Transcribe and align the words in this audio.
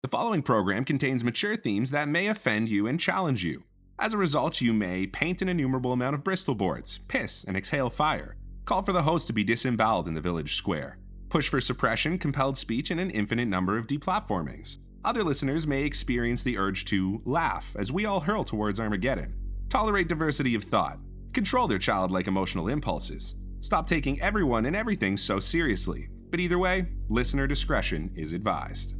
The 0.00 0.08
following 0.08 0.42
program 0.42 0.84
contains 0.84 1.24
mature 1.24 1.56
themes 1.56 1.90
that 1.90 2.06
may 2.06 2.28
offend 2.28 2.70
you 2.70 2.86
and 2.86 3.00
challenge 3.00 3.42
you. 3.42 3.64
As 3.98 4.14
a 4.14 4.18
result, 4.18 4.60
you 4.60 4.72
may 4.72 5.08
paint 5.08 5.42
an 5.42 5.48
innumerable 5.48 5.92
amount 5.92 6.14
of 6.14 6.22
Bristol 6.22 6.54
boards, 6.54 7.00
piss, 7.08 7.42
and 7.42 7.56
exhale 7.56 7.90
fire, 7.90 8.36
call 8.64 8.82
for 8.82 8.92
the 8.92 9.02
host 9.02 9.26
to 9.26 9.32
be 9.32 9.42
disemboweled 9.42 10.06
in 10.06 10.14
the 10.14 10.20
village 10.20 10.54
square, 10.54 10.98
push 11.30 11.48
for 11.48 11.60
suppression, 11.60 12.16
compelled 12.16 12.56
speech, 12.56 12.92
and 12.92 13.00
an 13.00 13.10
infinite 13.10 13.48
number 13.48 13.76
of 13.76 13.88
deplatformings. 13.88 14.78
Other 15.04 15.24
listeners 15.24 15.66
may 15.66 15.82
experience 15.82 16.44
the 16.44 16.58
urge 16.58 16.84
to 16.84 17.20
laugh 17.24 17.74
as 17.76 17.90
we 17.90 18.06
all 18.06 18.20
hurl 18.20 18.44
towards 18.44 18.78
Armageddon, 18.78 19.34
tolerate 19.68 20.06
diversity 20.06 20.54
of 20.54 20.62
thought, 20.62 21.00
control 21.32 21.66
their 21.66 21.76
childlike 21.76 22.28
emotional 22.28 22.68
impulses, 22.68 23.34
stop 23.58 23.88
taking 23.88 24.20
everyone 24.20 24.66
and 24.66 24.76
everything 24.76 25.16
so 25.16 25.40
seriously. 25.40 26.08
But 26.30 26.38
either 26.38 26.60
way, 26.60 26.86
listener 27.08 27.48
discretion 27.48 28.12
is 28.14 28.32
advised. 28.32 28.94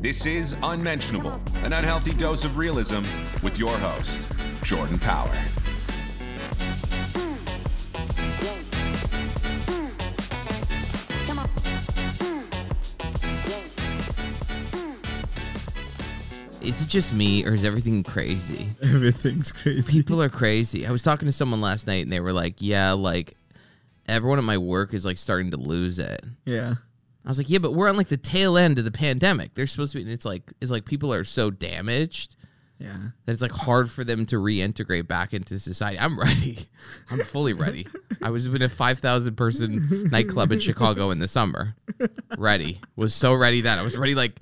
This 0.00 0.26
is 0.26 0.54
Unmentionable, 0.62 1.40
an 1.64 1.72
unhealthy 1.72 2.14
dose 2.14 2.44
of 2.44 2.56
realism 2.56 3.02
with 3.42 3.58
your 3.58 3.76
host, 3.78 4.28
Jordan 4.62 4.96
Power. 5.00 5.34
Is 16.62 16.80
it 16.80 16.86
just 16.86 17.12
me 17.12 17.44
or 17.44 17.54
is 17.54 17.64
everything 17.64 18.04
crazy? 18.04 18.70
Everything's 18.82 19.50
crazy. 19.50 19.90
People 19.90 20.22
are 20.22 20.28
crazy. 20.28 20.86
I 20.86 20.92
was 20.92 21.02
talking 21.02 21.26
to 21.26 21.32
someone 21.32 21.60
last 21.60 21.88
night 21.88 22.04
and 22.04 22.12
they 22.12 22.20
were 22.20 22.32
like, 22.32 22.56
"Yeah, 22.58 22.92
like 22.92 23.36
everyone 24.06 24.38
at 24.38 24.44
my 24.44 24.58
work 24.58 24.94
is 24.94 25.04
like 25.04 25.16
starting 25.16 25.50
to 25.50 25.56
lose 25.56 25.98
it." 25.98 26.24
Yeah. 26.44 26.74
I 27.28 27.30
was 27.30 27.36
like, 27.38 27.50
"Yeah, 27.50 27.58
but 27.58 27.74
we're 27.74 27.88
on 27.90 27.96
like 27.98 28.08
the 28.08 28.16
tail 28.16 28.56
end 28.56 28.78
of 28.78 28.84
the 28.86 28.90
pandemic. 28.90 29.52
They're 29.54 29.66
supposed 29.66 29.92
to 29.92 29.98
be." 29.98 30.02
And 30.02 30.10
it's 30.10 30.24
like, 30.24 30.50
it's 30.62 30.70
like 30.70 30.86
people 30.86 31.12
are 31.12 31.24
so 31.24 31.50
damaged 31.50 32.36
Yeah. 32.78 32.96
that 33.26 33.32
it's 33.32 33.42
like 33.42 33.50
hard 33.52 33.90
for 33.90 34.02
them 34.02 34.24
to 34.26 34.36
reintegrate 34.36 35.06
back 35.06 35.34
into 35.34 35.58
society. 35.58 35.98
I'm 35.98 36.18
ready. 36.18 36.58
I'm 37.10 37.20
fully 37.20 37.52
ready. 37.52 37.86
I 38.22 38.30
was 38.30 38.46
in 38.46 38.62
a 38.62 38.68
5,000 38.70 39.36
person 39.36 40.08
nightclub 40.10 40.52
in 40.52 40.58
Chicago 40.60 41.10
in 41.10 41.18
the 41.18 41.28
summer. 41.28 41.74
Ready. 42.38 42.80
Was 42.96 43.14
so 43.14 43.34
ready 43.34 43.60
that 43.60 43.78
I 43.78 43.82
was 43.82 43.96
ready 43.98 44.14
like 44.14 44.40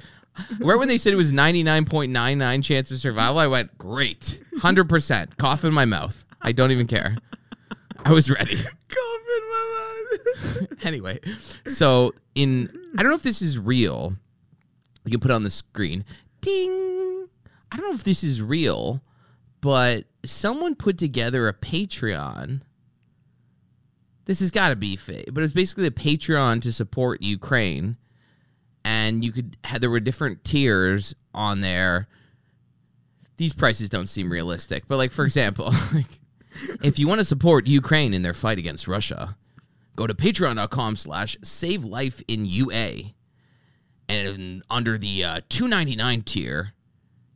right 0.61 0.79
when 0.79 0.87
they 0.87 0.99
said 0.99 1.13
it 1.13 1.17
was 1.17 1.33
99.99 1.33 2.63
chance 2.63 2.91
of 2.93 2.99
survival, 2.99 3.39
I 3.41 3.49
went, 3.49 3.77
"Great. 3.79 4.41
100%. 4.61 5.37
Cough 5.39 5.65
in 5.65 5.75
my 5.75 5.87
mouth. 5.87 6.25
I 6.41 6.53
don't 6.53 6.71
even 6.71 6.87
care." 6.87 7.17
I 8.05 8.13
was 8.13 8.31
ready. 8.31 8.57
Cough 8.89 9.27
in 9.37 9.49
my 9.49 9.65
mouth. 10.13 10.26
anyway, 10.83 11.21
so 11.67 12.15
in 12.35 12.69
I 12.97 13.03
don't 13.03 13.11
know 13.11 13.17
if 13.17 13.23
this 13.23 13.43
is 13.43 13.59
real. 13.59 14.17
You 15.05 15.13
can 15.13 15.21
put 15.21 15.31
it 15.31 15.35
on 15.35 15.45
the 15.45 15.51
screen. 15.51 16.05
Ding. 16.41 17.29
I 17.71 17.77
don't 17.77 17.87
know 17.87 17.95
if 17.95 18.05
this 18.05 18.25
is 18.25 18.43
real, 18.43 19.03
but 19.61 20.05
someone 20.25 20.75
put 20.75 20.99
together 20.99 21.49
a 21.49 21.55
Patreon. 21.55 22.63
This 24.25 24.41
has 24.41 24.51
got 24.51 24.71
to 24.71 24.77
be 24.77 24.97
fake, 24.97 25.29
but 25.33 25.45
it's 25.45 25.53
basically 25.53 25.87
a 25.87 25.91
Patreon 25.91 26.61
to 26.63 26.73
support 26.73 27.23
Ukraine, 27.23 27.97
and 28.85 29.25
you 29.25 29.31
could 29.31 29.57
have 29.65 29.81
there 29.81 29.91
were 29.91 30.01
different 30.01 30.45
tiers 30.45 31.15
on 31.35 31.61
there. 31.61 32.09
These 33.37 33.53
prices 33.53 33.91
don't 33.91 34.09
seem 34.09 34.31
realistic, 34.31 34.89
but 34.89 34.97
like 34.97 35.13
for 35.13 35.25
example, 35.25 35.73
like 35.95 36.19
if 36.83 36.99
you 36.99 37.07
want 37.07 37.21
to 37.21 37.25
support 37.25 37.67
Ukraine 37.67 38.15
in 38.15 38.23
their 38.23 38.35
fight 38.35 38.59
against 38.59 38.89
Russia, 38.89 39.37
go 39.97 40.07
to 40.07 40.15
patreon.com 40.15 40.97
slash 40.97 41.37
save 41.43 41.85
life 41.85 42.23
in 42.29 42.47
UA. 42.47 43.13
And 44.09 44.63
under 44.71 44.97
the 44.99 45.25
uh, 45.25 45.41
299 45.49 46.23
tier, 46.23 46.75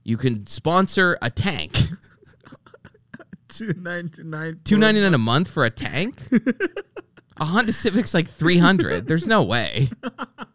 you 0.04 0.16
can 0.16 0.46
sponsor 0.46 1.18
a 1.20 1.30
tank. 1.30 1.76
Two 3.48 3.74
ninety 3.76 4.22
nine. 4.22 4.60
299 4.62 5.12
a 5.12 5.18
month 5.18 5.50
for 5.50 5.64
a 5.64 5.70
tank? 5.70 6.22
a 7.36 7.44
Honda 7.44 7.72
Civic's 7.72 8.14
like 8.14 8.28
300. 8.28 9.08
There's 9.08 9.26
no 9.26 9.42
way. 9.42 9.88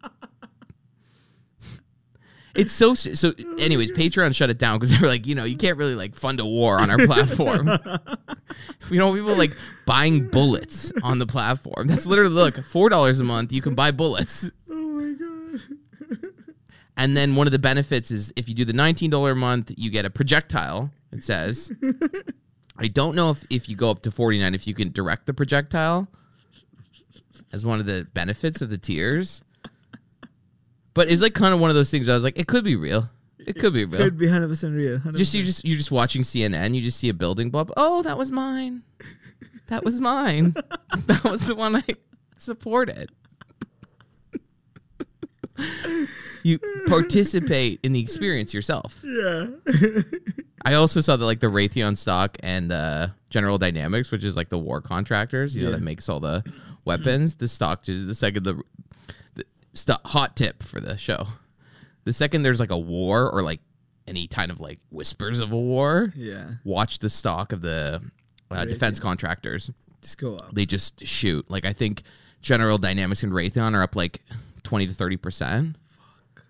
It's 2.55 2.71
so 2.71 2.93
so. 2.93 3.33
Anyways, 3.59 3.91
Patreon 3.91 4.33
shut 4.33 4.49
it 4.49 4.57
down 4.57 4.77
because 4.77 4.91
they 4.91 4.99
were 4.99 5.07
like, 5.07 5.27
you 5.27 5.35
know, 5.35 5.43
you 5.43 5.57
can't 5.57 5.77
really 5.77 5.95
like 5.95 6.15
fund 6.15 6.39
a 6.39 6.45
war 6.45 6.79
on 6.79 6.89
our 6.89 6.97
platform. 7.05 7.67
you 8.89 8.97
know, 8.97 9.13
people 9.13 9.35
like 9.35 9.55
buying 9.85 10.27
bullets 10.27 10.91
on 11.03 11.19
the 11.19 11.27
platform. 11.27 11.87
That's 11.87 12.05
literally 12.05 12.33
look 12.33 12.63
four 12.63 12.89
dollars 12.89 13.19
a 13.19 13.23
month. 13.23 13.51
You 13.51 13.61
can 13.61 13.75
buy 13.75 13.91
bullets. 13.91 14.49
Oh 14.69 14.73
my 14.75 15.13
god. 15.13 15.61
And 16.97 17.15
then 17.15 17.35
one 17.35 17.45
of 17.45 17.51
the 17.51 17.59
benefits 17.59 18.09
is 18.09 18.31
if 18.37 18.47
you 18.47 18.55
do 18.55 18.63
the 18.63 18.73
$19 18.73 19.31
a 19.31 19.35
month, 19.35 19.71
you 19.75 19.89
get 19.89 20.05
a 20.05 20.09
projectile, 20.09 20.91
it 21.11 21.23
says. 21.23 21.69
I 22.77 22.87
don't 22.87 23.15
know 23.15 23.31
if, 23.31 23.43
if 23.49 23.69
you 23.69 23.75
go 23.75 23.89
up 23.91 24.01
to 24.03 24.11
49 24.11 24.55
if 24.55 24.67
you 24.67 24.73
can 24.73 24.91
direct 24.91 25.25
the 25.25 25.33
projectile 25.33 26.07
as 27.53 27.65
one 27.65 27.79
of 27.79 27.85
the 27.85 28.07
benefits 28.13 28.61
of 28.61 28.69
the 28.69 28.77
tiers. 28.77 29.43
But 30.95 31.11
it's 31.11 31.21
like 31.21 31.35
kind 31.35 31.53
of 31.53 31.59
one 31.59 31.69
of 31.69 31.75
those 31.75 31.91
things 31.91 32.07
where 32.07 32.15
I 32.15 32.17
was 32.17 32.23
like, 32.23 32.39
it 32.39 32.47
could 32.47 32.63
be 32.63 32.75
real. 32.75 33.07
It 33.37 33.59
could 33.59 33.73
be 33.73 33.85
real. 33.85 34.01
It 34.01 34.05
could 34.05 34.17
be 34.17 34.27
hundred 34.27 34.47
percent 34.47 34.73
real. 34.75 34.97
100%. 34.97 35.15
Just 35.15 35.35
you 35.35 35.43
just 35.43 35.63
you're 35.63 35.77
just 35.77 35.91
watching 35.91 36.23
CNN, 36.23 36.73
you 36.73 36.81
just 36.81 36.97
see 36.97 37.09
a 37.09 37.13
building 37.13 37.51
blow 37.51 37.61
up. 37.61 37.71
Oh, 37.77 38.01
that 38.01 38.17
was 38.17 38.31
mine. 38.31 38.81
That 39.67 39.83
was 39.83 39.99
mine. 39.99 40.55
that 41.05 41.23
was 41.23 41.45
the 41.45 41.53
one 41.53 41.75
I 41.75 41.83
supported. 42.37 43.11
you 46.43 46.59
participate 46.87 47.79
in 47.83 47.91
the 47.91 47.99
experience 47.99 48.53
yourself. 48.53 49.03
Yeah. 49.03 49.47
I 50.65 50.73
also 50.73 51.01
saw 51.01 51.15
that 51.15 51.25
like 51.25 51.39
the 51.39 51.47
Raytheon 51.47 51.97
stock 51.97 52.37
and 52.41 52.71
uh, 52.71 53.09
General 53.29 53.57
Dynamics, 53.57 54.11
which 54.11 54.23
is 54.23 54.35
like 54.35 54.49
the 54.49 54.57
war 54.57 54.81
contractors, 54.81 55.55
you 55.55 55.65
know, 55.65 55.71
that 55.71 55.81
makes 55.81 56.09
all 56.09 56.19
the 56.19 56.43
weapons. 56.85 57.35
The 57.35 57.47
stock 57.47 57.83
just 57.83 58.07
the 58.07 58.15
second 58.15 58.43
the 58.43 58.61
st- 59.85 60.05
hot 60.05 60.35
tip 60.35 60.63
for 60.63 60.79
the 60.79 60.97
show. 60.97 61.27
The 62.03 62.13
second 62.13 62.43
there's 62.43 62.59
like 62.59 62.71
a 62.71 62.77
war 62.77 63.29
or 63.31 63.41
like 63.41 63.61
any 64.07 64.27
kind 64.27 64.51
of 64.51 64.59
like 64.59 64.79
whispers 64.91 65.39
of 65.39 65.51
a 65.51 65.57
war, 65.57 66.13
yeah. 66.15 66.53
watch 66.63 66.99
the 66.99 67.09
stock 67.09 67.51
of 67.51 67.61
the 67.61 68.01
uh, 68.51 68.65
defense 68.65 68.99
contractors. 68.99 69.71
Just 70.01 70.17
go 70.19 70.35
up. 70.35 70.53
They 70.53 70.65
just 70.65 71.05
shoot. 71.05 71.49
Like 71.49 71.65
I 71.65 71.73
think 71.73 72.03
General 72.41 72.77
Dynamics 72.77 73.23
and 73.23 73.31
Raytheon 73.31 73.73
are 73.73 73.81
up 73.81 73.95
like 73.95 74.21
twenty 74.63 74.85
to 74.87 74.93
thirty 74.93 75.17
percent. 75.17 75.77
Fuck. 75.87 76.43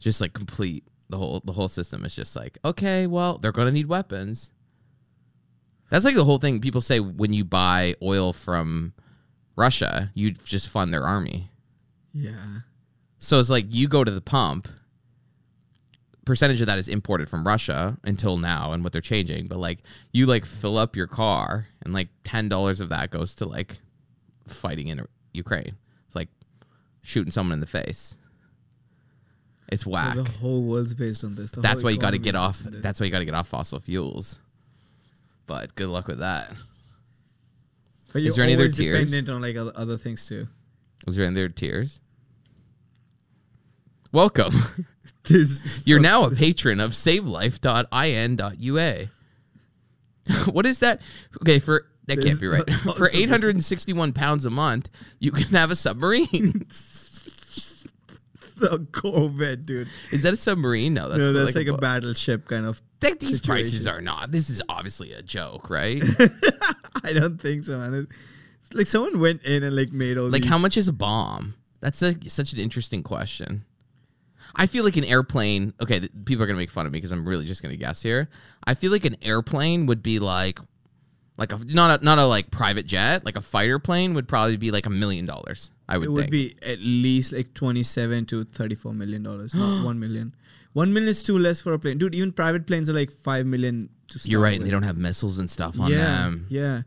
Just 0.00 0.20
like 0.20 0.32
complete 0.32 0.84
the 1.08 1.18
whole 1.18 1.40
the 1.44 1.52
whole 1.52 1.68
system 1.68 2.04
is 2.04 2.14
just 2.14 2.34
like 2.34 2.58
okay, 2.64 3.06
well 3.06 3.38
they're 3.38 3.52
gonna 3.52 3.70
need 3.70 3.86
weapons. 3.86 4.50
That's 5.88 6.04
like 6.04 6.14
the 6.14 6.24
whole 6.24 6.38
thing. 6.38 6.60
People 6.60 6.80
say 6.80 7.00
when 7.00 7.32
you 7.32 7.44
buy 7.44 7.94
oil 8.02 8.32
from 8.32 8.92
Russia, 9.56 10.10
you 10.14 10.30
just 10.30 10.68
fund 10.68 10.92
their 10.92 11.04
army. 11.04 11.50
Yeah. 12.12 12.60
So 13.18 13.38
it's 13.38 13.50
like 13.50 13.66
you 13.68 13.88
go 13.88 14.04
to 14.04 14.10
the 14.10 14.20
pump. 14.20 14.68
Percentage 16.24 16.60
of 16.60 16.66
that 16.68 16.78
is 16.78 16.86
imported 16.88 17.28
from 17.28 17.46
Russia 17.46 17.98
until 18.04 18.36
now, 18.36 18.72
and 18.72 18.84
what 18.84 18.92
they're 18.92 19.00
changing. 19.00 19.46
But 19.48 19.58
like 19.58 19.80
you 20.12 20.26
like 20.26 20.44
fill 20.44 20.78
up 20.78 20.94
your 20.94 21.06
car, 21.06 21.66
and 21.82 21.92
like 21.92 22.08
ten 22.24 22.48
dollars 22.48 22.80
of 22.80 22.90
that 22.90 23.10
goes 23.10 23.34
to 23.36 23.46
like 23.46 23.80
fighting 24.46 24.88
in 24.88 25.04
Ukraine. 25.32 25.76
It's 26.06 26.14
like 26.14 26.28
shooting 27.02 27.30
someone 27.30 27.54
in 27.54 27.60
the 27.60 27.66
face. 27.66 28.16
It's 29.72 29.86
whack. 29.86 30.16
The 30.16 30.24
whole 30.24 30.62
world's 30.62 30.94
based 30.94 31.24
on 31.24 31.34
this. 31.36 31.52
The 31.52 31.60
That's 31.60 31.82
why 31.82 31.90
you 31.90 31.98
got 31.98 32.10
to 32.10 32.18
get 32.18 32.34
off. 32.34 32.56
based 32.58 32.66
on 32.66 32.72
this. 32.74 32.82
That's 32.82 33.00
why 33.00 33.06
you 33.06 33.12
got 33.12 33.20
to 33.20 33.24
get 33.24 33.34
off 33.34 33.48
fossil 33.48 33.80
fuels. 33.80 34.40
But 35.46 35.74
good 35.74 35.88
luck 35.88 36.06
with 36.06 36.18
that. 36.18 36.52
But 38.12 38.22
is 38.22 38.24
you're 38.24 38.32
there 38.34 38.44
any 38.44 38.54
other 38.54 38.68
tiers? 38.68 39.10
dependent 39.10 39.28
on 39.34 39.40
like 39.40 39.56
other 39.56 39.96
things 39.96 40.26
too. 40.26 40.48
Was 41.06 41.16
there 41.16 41.24
any 41.24 41.34
other 41.34 41.48
tears? 41.48 42.00
Welcome. 44.12 44.54
This 45.24 45.82
You're 45.86 46.00
now 46.00 46.24
a 46.24 46.30
patron 46.30 46.80
of 46.80 46.92
savelife.in.ua. 46.92 49.06
what 50.52 50.66
is 50.66 50.78
that? 50.80 51.00
Okay, 51.42 51.58
for 51.58 51.86
that 52.06 52.22
can't 52.22 52.40
be 52.40 52.46
right. 52.46 52.62
Oh, 52.86 52.92
for 52.92 53.08
861 53.12 54.12
pounds 54.12 54.46
a 54.46 54.50
month, 54.50 54.88
you 55.18 55.30
can 55.30 55.54
have 55.54 55.70
a 55.70 55.76
submarine. 55.76 56.66
the 58.56 58.86
Corvette, 58.92 59.66
dude. 59.66 59.88
is 60.10 60.22
that 60.22 60.34
a 60.34 60.36
submarine? 60.36 60.94
No, 60.94 61.08
that's, 61.08 61.18
no, 61.18 61.32
that's 61.32 61.54
like, 61.54 61.66
a, 61.66 61.72
boat. 61.72 61.80
battleship 61.80 62.48
kind 62.48 62.66
of. 62.66 62.80
Th- 63.00 63.18
these 63.18 63.36
situation. 63.36 63.70
prices 63.70 63.86
are 63.86 64.00
not. 64.00 64.32
This 64.32 64.50
is 64.50 64.62
obviously 64.68 65.12
a 65.12 65.22
joke, 65.22 65.70
right? 65.70 66.02
I 67.04 67.12
don't 67.12 67.40
think 67.40 67.64
so, 67.64 67.78
man. 67.78 68.08
Like 68.72 68.86
someone 68.86 69.18
went 69.20 69.42
in 69.44 69.62
and 69.62 69.74
like 69.74 69.92
made 69.92 70.16
all 70.18 70.28
like, 70.28 70.42
these. 70.42 70.50
how 70.50 70.58
much 70.58 70.76
is 70.76 70.88
a 70.88 70.92
bomb? 70.92 71.54
That's 71.80 72.02
a, 72.02 72.14
such 72.28 72.52
an 72.52 72.58
interesting 72.60 73.02
question. 73.02 73.64
I 74.54 74.66
feel 74.66 74.84
like 74.84 74.96
an 74.96 75.04
airplane. 75.04 75.74
Okay, 75.82 76.00
th- 76.00 76.12
people 76.24 76.42
are 76.42 76.46
gonna 76.46 76.58
make 76.58 76.70
fun 76.70 76.86
of 76.86 76.92
me 76.92 76.96
because 76.98 77.12
I'm 77.12 77.26
really 77.28 77.44
just 77.46 77.62
gonna 77.62 77.76
guess 77.76 78.02
here. 78.02 78.28
I 78.66 78.74
feel 78.74 78.90
like 78.92 79.04
an 79.04 79.16
airplane 79.22 79.86
would 79.86 80.02
be 80.02 80.18
like, 80.18 80.58
Like 81.36 81.52
a 81.52 81.58
not 81.58 82.00
a 82.00 82.04
not 82.04 82.18
a 82.18 82.24
like 82.26 82.50
private 82.50 82.86
jet, 82.86 83.24
like 83.24 83.36
a 83.36 83.40
fighter 83.40 83.78
plane 83.78 84.14
would 84.14 84.28
probably 84.28 84.56
be 84.56 84.70
like 84.70 84.86
a 84.86 84.90
million 84.90 85.24
dollars. 85.26 85.70
I 85.88 85.98
would 85.98 86.06
It 86.06 86.10
would 86.12 86.20
think. 86.30 86.32
be 86.32 86.56
at 86.62 86.78
least 86.80 87.32
like 87.32 87.54
twenty-seven 87.54 88.26
to 88.26 88.44
thirty-four 88.44 88.92
million 88.92 89.22
dollars, 89.22 89.54
not 89.54 89.84
one 89.90 89.98
million. 89.98 90.34
One 90.72 90.92
million 90.92 91.10
is 91.10 91.22
too 91.22 91.38
less 91.38 91.60
for 91.60 91.72
a 91.72 91.78
plane, 91.78 91.98
dude. 91.98 92.14
Even 92.14 92.30
private 92.32 92.66
planes 92.66 92.90
are 92.90 92.92
like 92.92 93.10
five 93.10 93.46
million 93.46 93.88
to 94.08 94.18
start 94.18 94.30
You're 94.30 94.40
right. 94.42 94.58
with. 94.58 94.66
They 94.66 94.70
don't 94.70 94.84
have 94.84 94.96
missiles 94.98 95.38
and 95.38 95.48
stuff 95.50 95.80
on 95.80 95.90
yeah, 95.90 95.96
them. 95.98 96.46
Yeah, 96.48 96.82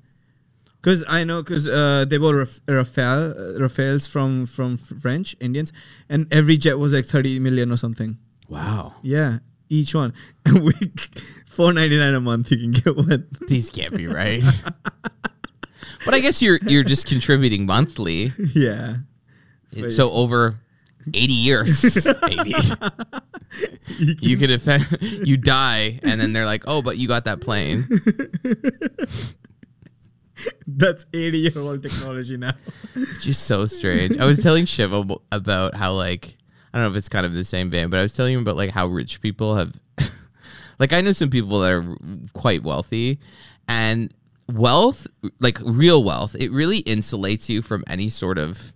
because 0.84 1.04
I 1.08 1.24
know 1.24 1.42
because 1.42 1.68
uh, 1.68 2.06
they 2.08 2.18
were 2.18 2.40
Raf- 2.40 2.60
Rafale, 2.68 4.06
uh, 4.06 4.10
from 4.10 4.46
from 4.46 4.76
French 4.76 5.36
Indians, 5.40 5.72
and 6.10 6.32
every 6.32 6.58
jet 6.58 6.78
was 6.78 6.94
like 6.94 7.06
thirty 7.06 7.40
million 7.40 7.72
or 7.72 7.78
something. 7.78 8.18
Wow. 8.50 8.94
Yeah, 9.02 9.40
each 9.70 9.96
one. 9.96 10.14
And 10.46 10.62
we 10.62 10.74
four 11.48 11.72
ninety 11.72 11.98
nine 11.98 12.14
a 12.14 12.20
month. 12.20 12.52
You 12.52 12.58
can 12.58 12.72
get 12.72 12.98
one. 12.98 13.28
These 13.48 13.70
can't 13.70 13.96
be 13.96 14.08
right. 14.08 14.44
but 16.06 16.14
I 16.14 16.20
guess 16.20 16.42
you're 16.42 16.60
you're 16.68 16.84
just 16.84 17.08
contributing 17.08 17.66
monthly. 17.66 18.34
yeah. 18.54 18.98
So 19.90 20.12
over 20.12 20.60
80 21.16 21.34
years, 21.34 22.08
baby. 22.28 22.54
you 23.98 24.38
could 24.38 24.52
offend, 24.52 24.86
you 25.02 25.36
die, 25.36 26.00
and 26.04 26.22
then 26.22 26.32
they're 26.32 26.46
like, 26.46 26.64
"Oh, 26.68 26.84
but 26.84 27.00
you 27.00 27.08
got 27.08 27.26
that 27.26 27.42
plane." 27.42 27.84
That's 30.68 31.06
eighty 31.14 31.40
year 31.40 31.58
old 31.58 31.84
technology 31.84 32.38
now. 32.38 32.54
It's 32.96 33.24
just 33.24 33.44
so 33.44 33.66
strange. 33.66 34.18
I 34.18 34.26
was 34.26 34.42
telling 34.42 34.66
Shiva 34.66 35.06
about 35.32 35.76
how 35.76 35.94
like 35.94 36.38
I 36.74 36.80
don't 36.80 36.88
know 36.88 36.92
if 36.92 36.98
it's 36.98 37.10
kind 37.10 37.26
of 37.26 37.34
the 37.34 37.46
same 37.46 37.70
vein, 37.70 37.90
but 37.90 38.00
I 38.00 38.04
was 38.04 38.14
telling 38.14 38.34
him 38.34 38.42
about 38.42 38.56
like 38.56 38.72
how 38.72 38.88
rich 38.88 39.22
people 39.22 39.56
have 39.56 39.74
like 40.80 40.94
I 40.94 41.02
know 41.02 41.12
some 41.12 41.30
people 41.30 41.60
that 41.60 41.72
are 41.74 41.98
quite 42.34 42.64
wealthy 42.64 43.20
and 43.68 44.14
wealth 44.52 45.08
like 45.40 45.58
real 45.62 46.04
wealth 46.04 46.36
it 46.38 46.52
really 46.52 46.84
insulates 46.84 47.48
you 47.48 47.62
from 47.62 47.84
any 47.88 48.10
sort 48.10 48.38
of 48.38 48.74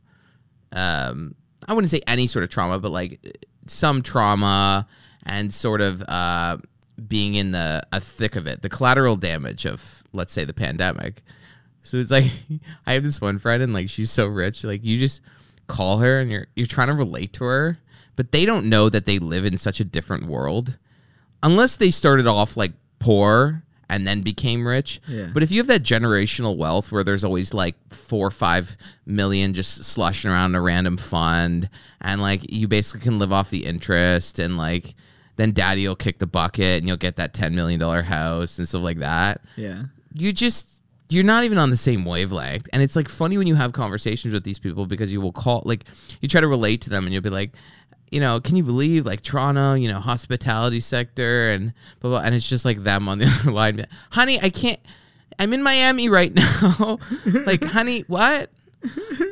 um 0.72 1.36
I 1.68 1.74
wouldn't 1.74 1.92
say 1.92 2.02
any 2.08 2.28
sort 2.28 2.44
of 2.44 2.50
trauma 2.50 2.80
but 2.80 2.92
like 2.92 3.20
some 3.68 4.02
trauma 4.02 4.88
and 5.26 5.54
sort 5.54 5.82
of 5.82 6.02
uh 6.08 6.58
being 7.08 7.36
in 7.36 7.52
the 7.52 7.82
a 7.92 8.00
thick 8.00 8.36
of 8.36 8.48
it 8.48 8.62
the 8.62 8.70
collateral 8.70 9.18
damage 9.18 9.66
of 9.66 10.04
let's 10.14 10.32
say 10.32 10.46
the 10.46 10.54
pandemic 10.54 11.24
so 11.88 11.98
it's 11.98 12.12
like 12.12 12.26
I 12.86 12.94
have 12.94 13.04
this 13.04 13.22
one 13.22 13.40
friend 13.40 13.64
and 13.64 13.74
like 13.74 13.90
she's 13.90 14.12
so 14.12 14.28
rich, 14.28 14.64
like 14.64 14.84
you 14.84 14.98
just 15.00 15.22
call 15.68 15.98
her 16.00 16.20
and 16.20 16.32
you're 16.32 16.48
you're 16.56 16.68
trying 16.68 16.88
to 16.88 16.94
relate 16.94 17.34
to 17.34 17.44
her, 17.46 17.78
but 18.16 18.32
they 18.32 18.46
don't 18.46 18.68
know 18.70 18.90
that 18.90 19.06
they 19.06 19.20
live 19.20 19.46
in 19.46 19.58
such 19.58 19.80
a 19.80 19.84
different 19.86 20.26
world. 20.28 20.78
Unless 21.44 21.78
they 21.78 21.92
started 21.92 22.26
off 22.28 22.58
like 22.58 22.72
poor 23.00 23.64
and 23.90 24.06
then 24.06 24.22
became 24.22 24.68
rich. 24.68 25.00
Yeah. 25.08 25.30
But 25.34 25.44
if 25.44 25.52
you 25.52 25.60
have 25.60 25.68
that 25.68 25.84
generational 25.84 26.58
wealth 26.58 26.92
where 26.92 27.04
there's 27.06 27.24
always 27.24 27.54
like 27.54 27.76
four 27.90 28.28
or 28.28 28.32
five 28.32 28.76
million 29.06 29.54
just 29.54 29.84
slushing 29.86 30.30
around 30.30 30.52
in 30.52 30.56
a 30.56 30.62
random 30.62 30.98
fund 30.98 31.70
and 32.02 32.22
like 32.22 32.52
you 32.52 32.68
basically 32.68 33.02
can 33.04 33.18
live 33.20 33.32
off 33.32 33.50
the 33.50 33.66
interest 33.66 34.40
and 34.40 34.58
like 34.58 34.94
then 35.38 35.52
daddy 35.54 35.88
will 35.88 35.96
kick 35.96 36.18
the 36.18 36.28
bucket 36.28 36.80
and 36.80 36.88
you'll 36.88 36.98
get 36.98 37.16
that 37.18 37.34
ten 37.34 37.56
million 37.56 37.80
dollar 37.80 38.02
house 38.02 38.58
and 38.58 38.68
stuff 38.68 38.82
like 38.82 38.98
that 38.98 39.40
Yeah. 39.56 39.84
you 40.14 40.34
just 40.34 40.77
you're 41.10 41.24
not 41.24 41.44
even 41.44 41.58
on 41.58 41.70
the 41.70 41.78
same 41.78 42.06
wavelength. 42.06 42.68
And 42.74 42.82
it's 42.82 42.96
like 42.96 43.10
funny 43.10 43.38
when 43.38 43.48
you 43.48 43.56
have 43.56 43.74
conversations 43.74 44.34
with 44.34 44.44
these 44.44 44.60
people 44.60 44.86
because 44.86 45.12
you 45.12 45.22
will 45.22 45.32
call 45.32 45.64
like 45.66 45.86
you 46.22 46.28
try 46.28 46.42
to 46.42 46.48
relate 46.48 46.82
to 46.82 46.90
them 46.90 47.06
and 47.06 47.14
you'll 47.14 47.24
be 47.24 47.30
like 47.30 47.52
you 48.12 48.20
know 48.22 48.40
can 48.40 48.56
you 48.56 48.64
believe 48.64 49.06
like 49.06 49.22
toronto 49.22 49.74
you 49.74 49.92
know 49.92 50.00
hospitality 50.00 50.80
sector 50.80 51.52
and 51.52 51.74
blah, 52.00 52.12
blah, 52.12 52.20
and 52.22 52.34
it's 52.34 52.48
just 52.48 52.64
like 52.64 52.82
them 52.84 53.10
on 53.10 53.20
the 53.20 53.26
other 53.42 53.52
line. 53.52 53.86
Honey 54.12 54.40
i 54.42 54.50
can't 54.50 54.80
i'm 55.40 55.54
in 55.54 55.62
miami 55.64 56.10
right 56.10 56.34
now. 56.70 57.00
Like 57.46 57.64
honey 57.64 58.02
what? 58.08 58.50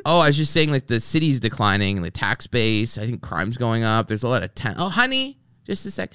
Oh 0.04 0.18
i 0.20 0.28
was 0.28 0.36
just 0.36 0.52
saying 0.52 0.70
like 0.70 0.86
the 0.86 1.00
city's 1.00 1.40
declining 1.40 2.02
the 2.02 2.10
tax 2.10 2.46
base 2.46 2.98
i 2.98 3.06
think 3.06 3.22
crime's 3.22 3.56
going 3.56 3.82
up 3.82 4.08
there's 4.08 4.22
a 4.22 4.28
lot 4.28 4.42
of 4.42 4.54
ten- 4.54 4.74
oh 4.78 4.88
honey 4.88 5.38
just 5.64 5.86
a 5.86 5.90
sec 5.90 6.10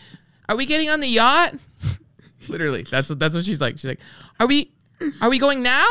are 0.52 0.57
we 0.57 0.66
getting 0.66 0.90
on 0.90 1.00
the 1.00 1.07
yacht? 1.07 1.56
Literally, 2.50 2.84
that's 2.84 3.07
that's 3.07 3.34
what 3.34 3.46
she's 3.46 3.62
like. 3.62 3.75
She's 3.75 3.86
like, 3.86 4.02
"Are 4.38 4.48
we, 4.48 4.74
are 5.21 5.30
we 5.30 5.39
going 5.39 5.63
now? 5.63 5.86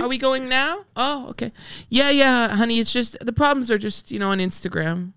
Are 0.00 0.08
we 0.08 0.18
going 0.18 0.48
now? 0.48 0.84
Oh, 0.94 1.26
okay. 1.30 1.52
Yeah, 1.88 2.10
yeah, 2.10 2.48
honey. 2.48 2.78
It's 2.78 2.92
just 2.92 3.18
the 3.24 3.32
problems 3.32 3.70
are 3.70 3.78
just 3.78 4.10
you 4.10 4.18
know 4.18 4.30
on 4.30 4.38
Instagram. 4.38 5.12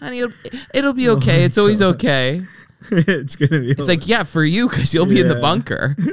honey, 0.00 0.20
it'll, 0.20 0.32
it'll 0.74 0.92
be 0.94 1.08
oh 1.08 1.16
okay. 1.16 1.44
It's 1.44 1.58
always 1.58 1.82
okay. 1.82 2.42
it's 2.90 3.36
gonna 3.36 3.60
be. 3.60 3.70
It's 3.72 3.88
like 3.88 4.08
yeah, 4.08 4.24
for 4.24 4.44
you 4.44 4.68
because 4.68 4.94
you'll 4.94 5.06
be 5.06 5.20
in 5.20 5.28
the 5.28 5.34
bunker 5.36 5.96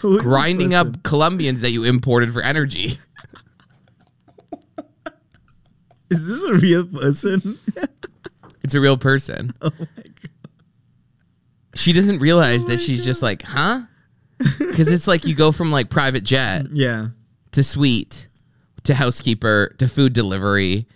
Who 0.00 0.10
is 0.10 0.16
this 0.16 0.22
grinding 0.22 0.74
up? 0.74 1.02
Colombians 1.04 1.60
that 1.60 1.70
you 1.70 1.84
imported 1.84 2.32
for 2.32 2.42
energy. 2.42 2.98
Is 6.10 6.26
this 6.26 6.42
a 6.42 6.54
real 6.54 6.86
person? 6.86 7.58
It's 8.62 8.74
a 8.74 8.80
real 8.80 8.98
person. 8.98 9.54
oh 9.62 9.70
my 9.78 9.86
god. 9.86 10.30
She 11.74 11.92
doesn't 11.92 12.18
realize 12.18 12.66
that 12.66 12.80
she's 12.80 13.04
just 13.04 13.22
like, 13.22 13.42
huh? 13.42 13.82
Because 14.58 14.90
it's 14.90 15.06
like 15.08 15.24
you 15.24 15.34
go 15.34 15.52
from 15.52 15.70
like 15.72 15.90
private 15.90 16.24
jet 16.24 16.66
Yeah. 16.72 17.08
to 17.52 17.62
suite 17.62 18.28
to 18.84 18.94
housekeeper 18.94 19.74
to 19.78 19.86
food 19.86 20.12
delivery 20.12 20.86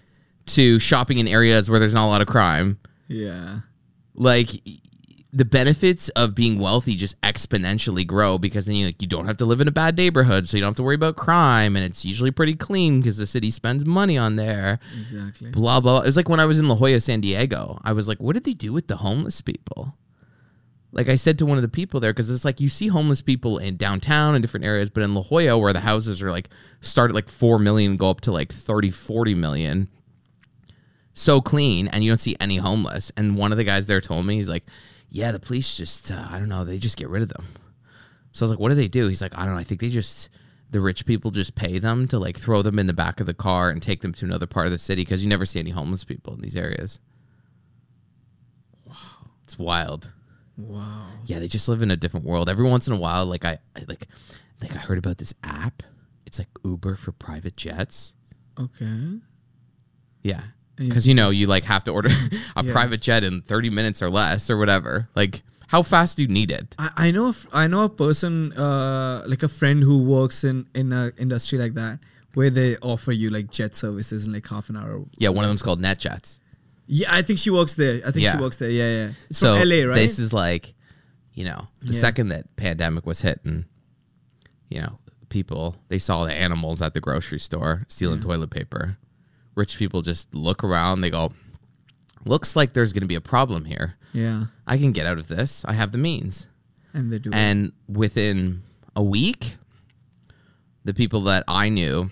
to 0.46 0.78
shopping 0.78 1.18
in 1.18 1.28
areas 1.28 1.68
where 1.70 1.78
there's 1.78 1.94
not 1.94 2.06
a 2.06 2.10
lot 2.10 2.20
of 2.20 2.26
crime 2.26 2.78
Yeah. 3.08 3.60
like 4.14 4.50
the 5.32 5.44
benefits 5.44 6.08
of 6.10 6.34
being 6.34 6.58
wealthy 6.58 6.96
just 6.96 7.20
exponentially 7.20 8.06
grow 8.06 8.38
because 8.38 8.64
then 8.64 8.74
you 8.76 8.86
like 8.86 9.02
you 9.02 9.08
don't 9.08 9.26
have 9.26 9.36
to 9.36 9.44
live 9.44 9.60
in 9.60 9.68
a 9.68 9.72
bad 9.72 9.96
neighborhood 9.96 10.48
so 10.48 10.56
you 10.56 10.62
don't 10.62 10.68
have 10.68 10.76
to 10.76 10.82
worry 10.82 10.94
about 10.94 11.14
crime 11.16 11.76
and 11.76 11.84
it's 11.84 12.04
usually 12.06 12.30
pretty 12.30 12.54
clean 12.54 13.00
because 13.00 13.18
the 13.18 13.26
city 13.26 13.50
spends 13.50 13.84
money 13.84 14.16
on 14.16 14.36
there 14.36 14.78
Exactly. 15.02 15.50
blah 15.50 15.78
blah 15.80 16.00
it 16.00 16.06
was 16.06 16.16
like 16.16 16.28
when 16.30 16.40
i 16.40 16.46
was 16.46 16.58
in 16.58 16.68
la 16.68 16.74
jolla 16.76 17.00
san 17.00 17.20
diego 17.20 17.78
i 17.84 17.92
was 17.92 18.08
like 18.08 18.18
what 18.18 18.32
did 18.32 18.44
they 18.44 18.54
do 18.54 18.72
with 18.72 18.86
the 18.86 18.96
homeless 18.96 19.40
people 19.42 19.94
like 20.96 21.10
I 21.10 21.16
said 21.16 21.38
to 21.38 21.46
one 21.46 21.58
of 21.58 21.62
the 21.62 21.68
people 21.68 22.00
there, 22.00 22.12
because 22.12 22.30
it's 22.30 22.44
like 22.44 22.58
you 22.58 22.70
see 22.70 22.88
homeless 22.88 23.20
people 23.20 23.58
in 23.58 23.76
downtown 23.76 24.34
and 24.34 24.42
different 24.42 24.64
areas, 24.64 24.88
but 24.88 25.02
in 25.02 25.14
La 25.14 25.22
Jolla, 25.22 25.58
where 25.58 25.74
the 25.74 25.80
houses 25.80 26.22
are 26.22 26.30
like 26.30 26.48
start 26.80 27.10
at 27.10 27.14
like 27.14 27.28
4 27.28 27.58
million, 27.58 27.98
go 27.98 28.08
up 28.08 28.22
to 28.22 28.32
like 28.32 28.50
30, 28.50 28.90
40 28.90 29.34
million, 29.34 29.88
so 31.12 31.42
clean, 31.42 31.86
and 31.88 32.02
you 32.02 32.10
don't 32.10 32.20
see 32.20 32.34
any 32.40 32.56
homeless. 32.56 33.12
And 33.14 33.36
one 33.36 33.52
of 33.52 33.58
the 33.58 33.64
guys 33.64 33.86
there 33.86 34.00
told 34.00 34.24
me, 34.24 34.36
he's 34.36 34.48
like, 34.48 34.64
Yeah, 35.10 35.32
the 35.32 35.38
police 35.38 35.76
just, 35.76 36.10
uh, 36.10 36.26
I 36.30 36.38
don't 36.38 36.48
know, 36.48 36.64
they 36.64 36.78
just 36.78 36.96
get 36.96 37.10
rid 37.10 37.22
of 37.22 37.28
them. 37.28 37.44
So 38.32 38.42
I 38.42 38.44
was 38.44 38.50
like, 38.52 38.60
What 38.60 38.70
do 38.70 38.74
they 38.74 38.88
do? 38.88 39.06
He's 39.08 39.20
like, 39.20 39.36
I 39.36 39.44
don't 39.44 39.54
know, 39.54 39.60
I 39.60 39.64
think 39.64 39.82
they 39.82 39.90
just, 39.90 40.30
the 40.70 40.80
rich 40.80 41.04
people 41.04 41.30
just 41.30 41.54
pay 41.54 41.78
them 41.78 42.08
to 42.08 42.18
like 42.18 42.38
throw 42.38 42.62
them 42.62 42.78
in 42.78 42.86
the 42.86 42.94
back 42.94 43.20
of 43.20 43.26
the 43.26 43.34
car 43.34 43.68
and 43.68 43.82
take 43.82 44.00
them 44.00 44.14
to 44.14 44.24
another 44.24 44.46
part 44.46 44.64
of 44.64 44.72
the 44.72 44.78
city 44.78 45.02
because 45.02 45.22
you 45.22 45.28
never 45.28 45.44
see 45.44 45.60
any 45.60 45.70
homeless 45.70 46.04
people 46.04 46.32
in 46.32 46.40
these 46.40 46.56
areas. 46.56 47.00
Wow. 48.86 48.94
It's 49.44 49.58
wild. 49.58 50.12
Wow. 50.56 51.08
Yeah, 51.26 51.38
they 51.38 51.48
just 51.48 51.68
live 51.68 51.82
in 51.82 51.90
a 51.90 51.96
different 51.96 52.24
world. 52.26 52.48
Every 52.48 52.68
once 52.68 52.86
in 52.86 52.94
a 52.94 52.96
while, 52.98 53.26
like 53.26 53.44
I, 53.44 53.58
I 53.76 53.84
like, 53.88 54.06
like 54.62 54.74
I 54.74 54.78
heard 54.78 54.98
about 54.98 55.18
this 55.18 55.34
app. 55.44 55.82
It's 56.24 56.38
like 56.38 56.48
Uber 56.64 56.96
for 56.96 57.12
private 57.12 57.56
jets. 57.56 58.14
Okay. 58.58 59.18
Yeah, 60.22 60.42
because 60.76 61.06
you 61.06 61.14
know 61.14 61.30
you 61.30 61.46
like 61.46 61.64
have 61.64 61.84
to 61.84 61.90
order 61.92 62.08
a 62.56 62.64
Yeah. 62.64 62.72
private 62.72 63.00
jet 63.00 63.22
in 63.22 63.42
thirty 63.42 63.70
minutes 63.70 64.02
or 64.02 64.08
less 64.10 64.48
or 64.50 64.56
whatever. 64.56 65.08
Like, 65.14 65.42
how 65.68 65.82
fast 65.82 66.16
do 66.16 66.22
you 66.22 66.28
need 66.28 66.50
it? 66.50 66.74
I, 66.78 66.90
I 66.96 67.10
know. 67.10 67.34
I 67.52 67.66
know 67.66 67.84
a 67.84 67.88
person, 67.88 68.52
uh, 68.54 69.22
like 69.26 69.42
a 69.42 69.48
friend 69.48 69.82
who 69.82 69.98
works 70.02 70.42
in 70.42 70.66
in 70.74 70.92
a 70.92 71.12
industry 71.18 71.58
like 71.58 71.74
that, 71.74 72.00
where 72.34 72.50
they 72.50 72.76
offer 72.78 73.12
you 73.12 73.30
like 73.30 73.50
jet 73.50 73.76
services 73.76 74.26
in 74.26 74.32
like 74.32 74.46
half 74.48 74.68
an 74.70 74.76
hour. 74.76 75.04
Yeah, 75.18 75.28
one 75.28 75.44
of 75.44 75.50
them's 75.50 75.62
called 75.62 75.80
NetJets. 75.82 76.40
Yeah, 76.86 77.08
I 77.12 77.22
think 77.22 77.38
she 77.38 77.50
works 77.50 77.74
there. 77.74 78.00
I 78.06 78.10
think 78.10 78.22
Yeah. 78.24 78.36
she 78.36 78.42
works 78.42 78.56
there. 78.58 78.70
Yeah, 78.70 78.88
yeah. 79.06 79.10
It's 79.28 79.38
so 79.38 79.58
from 79.58 79.68
LA, 79.68 79.82
right? 79.86 79.96
this 79.96 80.18
is 80.18 80.32
like, 80.32 80.74
you 81.34 81.44
know, 81.44 81.66
the 81.82 81.92
Yeah. 81.92 82.00
second 82.00 82.28
that 82.28 82.54
pandemic 82.56 83.06
was 83.06 83.20
hit, 83.22 83.40
and 83.44 83.64
you 84.68 84.80
know, 84.80 84.98
people 85.28 85.76
they 85.88 85.98
saw 85.98 86.24
the 86.24 86.32
animals 86.32 86.80
at 86.82 86.94
the 86.94 87.00
grocery 87.00 87.40
store 87.40 87.84
stealing 87.88 88.20
toilet 88.20 88.50
paper. 88.50 88.98
Rich 89.54 89.78
people 89.78 90.02
just 90.02 90.32
look 90.34 90.62
around. 90.62 91.00
They 91.00 91.10
go, 91.10 91.32
"Looks 92.24 92.54
like 92.56 92.72
there's 92.72 92.92
going 92.92 93.02
to 93.02 93.08
be 93.08 93.14
a 93.14 93.20
problem 93.20 93.64
here. 93.64 93.94
yeah, 94.12 94.46
I 94.66 94.78
can 94.78 94.92
get 94.92 95.06
out 95.06 95.18
of 95.18 95.26
this. 95.28 95.64
I 95.64 95.72
have 95.74 95.92
the 95.92 95.98
means." 95.98 96.46
and 96.94 97.12
they 97.12 97.18
do. 97.18 97.28
it. 97.30 97.34
And 97.34 97.72
within 97.88 98.62
a 98.94 99.02
week, 99.02 99.56
the 100.84 100.94
people 100.94 101.20
that 101.24 101.44
I 101.46 101.68
knew 101.68 102.10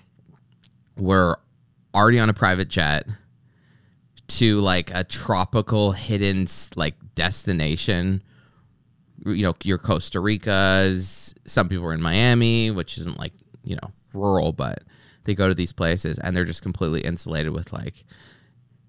were 0.97 1.39
already 1.93 2.19
on 2.19 2.29
a 2.29 2.33
private 2.33 2.67
jet 2.67 3.07
to 4.27 4.59
like 4.59 4.91
a 4.93 5.03
tropical 5.03 5.91
hidden 5.91 6.47
like 6.75 6.95
destination. 7.15 8.23
You 9.25 9.43
know, 9.43 9.55
your 9.63 9.77
Costa 9.77 10.19
Ricas. 10.19 11.33
Some 11.45 11.69
people 11.69 11.85
are 11.85 11.93
in 11.93 12.01
Miami, 12.01 12.71
which 12.71 12.97
isn't 12.97 13.19
like 13.19 13.33
you 13.63 13.75
know 13.75 13.91
rural, 14.13 14.51
but 14.51 14.83
they 15.23 15.33
go 15.33 15.47
to 15.47 15.55
these 15.55 15.73
places 15.73 16.19
and 16.19 16.35
they're 16.35 16.45
just 16.45 16.61
completely 16.61 17.01
insulated 17.01 17.51
with 17.53 17.73
like 17.73 18.05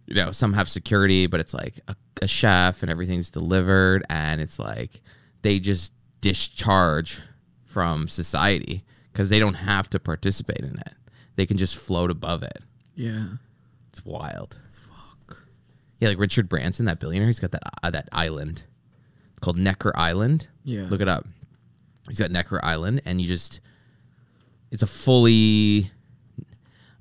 you 0.07 0.15
know, 0.15 0.33
some 0.33 0.53
have 0.53 0.69
security, 0.69 1.27
but 1.27 1.41
it's 1.41 1.53
like 1.53 1.81
a, 1.89 1.97
a 2.23 2.29
chef 2.29 2.83
and 2.83 2.91
everything's 2.91 3.31
delivered, 3.31 4.05
and 4.09 4.41
it's 4.41 4.59
like 4.59 5.03
they 5.43 5.59
just 5.59 5.93
discharge 6.21 7.21
from 7.65 8.09
society 8.09 8.85
because 9.13 9.29
they 9.29 9.39
don't 9.39 9.55
have 9.55 9.91
to 9.91 9.99
participate 9.99 10.61
in 10.61 10.79
it. 10.79 10.93
They 11.35 11.47
can 11.47 11.57
just 11.57 11.77
float 11.77 12.11
above 12.11 12.43
it. 12.43 12.59
Yeah. 12.95 13.27
It's 13.91 14.05
wild. 14.05 14.59
Yeah, 16.01 16.09
like 16.09 16.19
Richard 16.19 16.49
Branson, 16.49 16.87
that 16.87 17.01
billionaire, 17.01 17.27
he's 17.27 17.41
got 17.41 17.53
that 17.53 17.63
uh, 17.83 17.91
that 17.91 18.09
island. 18.13 18.65
It's 19.33 19.41
called 19.41 19.59
Necker 19.59 19.93
Island. 19.97 20.49
Yeah. 20.65 20.87
Look 20.89 21.01
it 21.01 21.09
up. 21.09 21.27
He's 22.09 22.19
got 22.19 22.31
Necker 22.31 22.65
Island, 22.65 23.03
and 23.05 23.21
you 23.21 23.27
just 23.27 23.61
it's 24.71 24.83
a 24.83 24.87
fully 24.87 25.91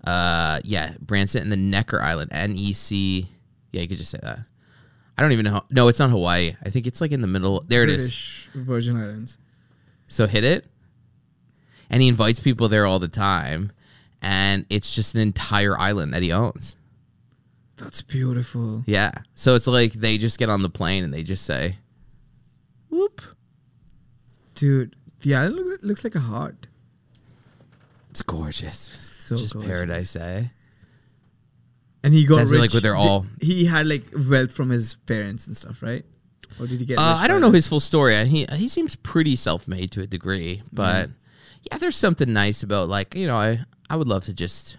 uh 0.06 0.60
yeah, 0.64 0.94
Branson 1.00 1.42
and 1.42 1.52
the 1.52 1.58
Necker 1.58 2.02
Island. 2.02 2.32
N 2.34 2.54
E 2.56 2.74
C 2.74 3.30
yeah, 3.72 3.82
you 3.82 3.88
could 3.88 3.98
just 3.98 4.12
say 4.12 4.20
that. 4.24 4.40
I 5.18 5.22
don't 5.22 5.32
even 5.34 5.46
know. 5.46 5.62
No, 5.70 5.88
it's 5.88 6.00
not 6.00 6.10
Hawaii. 6.10 6.56
I 6.64 6.70
think 6.70 6.88
it's 6.88 7.02
like 7.02 7.12
in 7.12 7.22
the 7.22 7.28
middle. 7.28 7.64
There 7.68 7.84
it 7.84 7.90
is. 7.90 8.04
British 8.04 8.50
Virgin 8.54 8.98
Islands. 8.98 9.38
So 10.08 10.28
hit 10.28 10.44
it. 10.44 10.66
And 11.90 12.02
he 12.02 12.08
invites 12.08 12.40
people 12.40 12.68
there 12.68 12.86
all 12.86 13.00
the 13.00 13.08
time. 13.08 13.72
And 14.22 14.66
it's 14.70 14.96
just 14.96 15.14
an 15.16 15.22
entire 15.22 15.78
island 15.80 16.14
that 16.14 16.24
he 16.24 16.32
owns. 16.32 16.76
That's 17.78 18.02
beautiful. 18.02 18.84
Yeah. 18.88 19.12
So 19.36 19.56
it's 19.56 19.68
like 19.68 19.94
they 19.94 20.18
just 20.18 20.40
get 20.40 20.50
on 20.50 20.62
the 20.62 20.70
plane 20.70 21.04
and 21.04 21.14
they 21.14 21.24
just 21.24 21.46
say, 21.46 21.78
whoop. 22.90 23.22
Dude, 24.54 24.96
the 25.22 25.36
island 25.36 25.56
looks, 25.68 25.84
looks 25.84 26.04
like 26.04 26.16
a 26.16 26.20
heart. 26.22 26.68
It's 28.12 28.22
gorgeous. 28.22 28.78
So 28.80 29.36
just 29.36 29.54
gorgeous. 29.54 29.70
paradise, 29.72 30.16
eh? 30.16 30.46
And 32.04 32.14
he 32.14 32.26
got 32.26 32.38
That's 32.38 32.52
rich. 32.52 32.62
like 32.62 32.74
what 32.74 32.84
they're 32.84 32.94
Did- 32.96 33.00
all- 33.06 33.26
He 33.42 33.66
had 33.66 33.88
like 33.88 34.06
wealth 34.30 34.54
from 34.54 34.70
his 34.70 34.96
parents 35.08 35.48
and 35.48 35.58
stuff, 35.58 35.82
right? 35.82 36.06
Or 36.60 36.68
did 36.68 36.80
he 36.80 36.86
get? 36.86 37.00
Uh, 37.00 37.18
I 37.20 37.28
don't 37.28 37.42
know 37.42 37.52
his 37.52 37.68
full 37.68 37.82
story. 37.82 38.24
He 38.28 38.46
he 38.54 38.70
seems 38.70 38.96
pretty 38.96 39.36
self 39.36 39.68
made 39.68 39.92
to 39.92 40.02
a 40.02 40.08
degree, 40.08 40.62
but 40.72 41.10
yeah, 41.70 41.78
there's 41.80 41.98
something 41.98 42.32
nice 42.32 42.64
about 42.64 42.88
like 42.88 43.14
you 43.16 43.28
know 43.28 43.36
I 43.36 43.60
I 43.90 43.98
would 43.98 44.08
love 44.08 44.24
to 44.26 44.34
just 44.34 44.78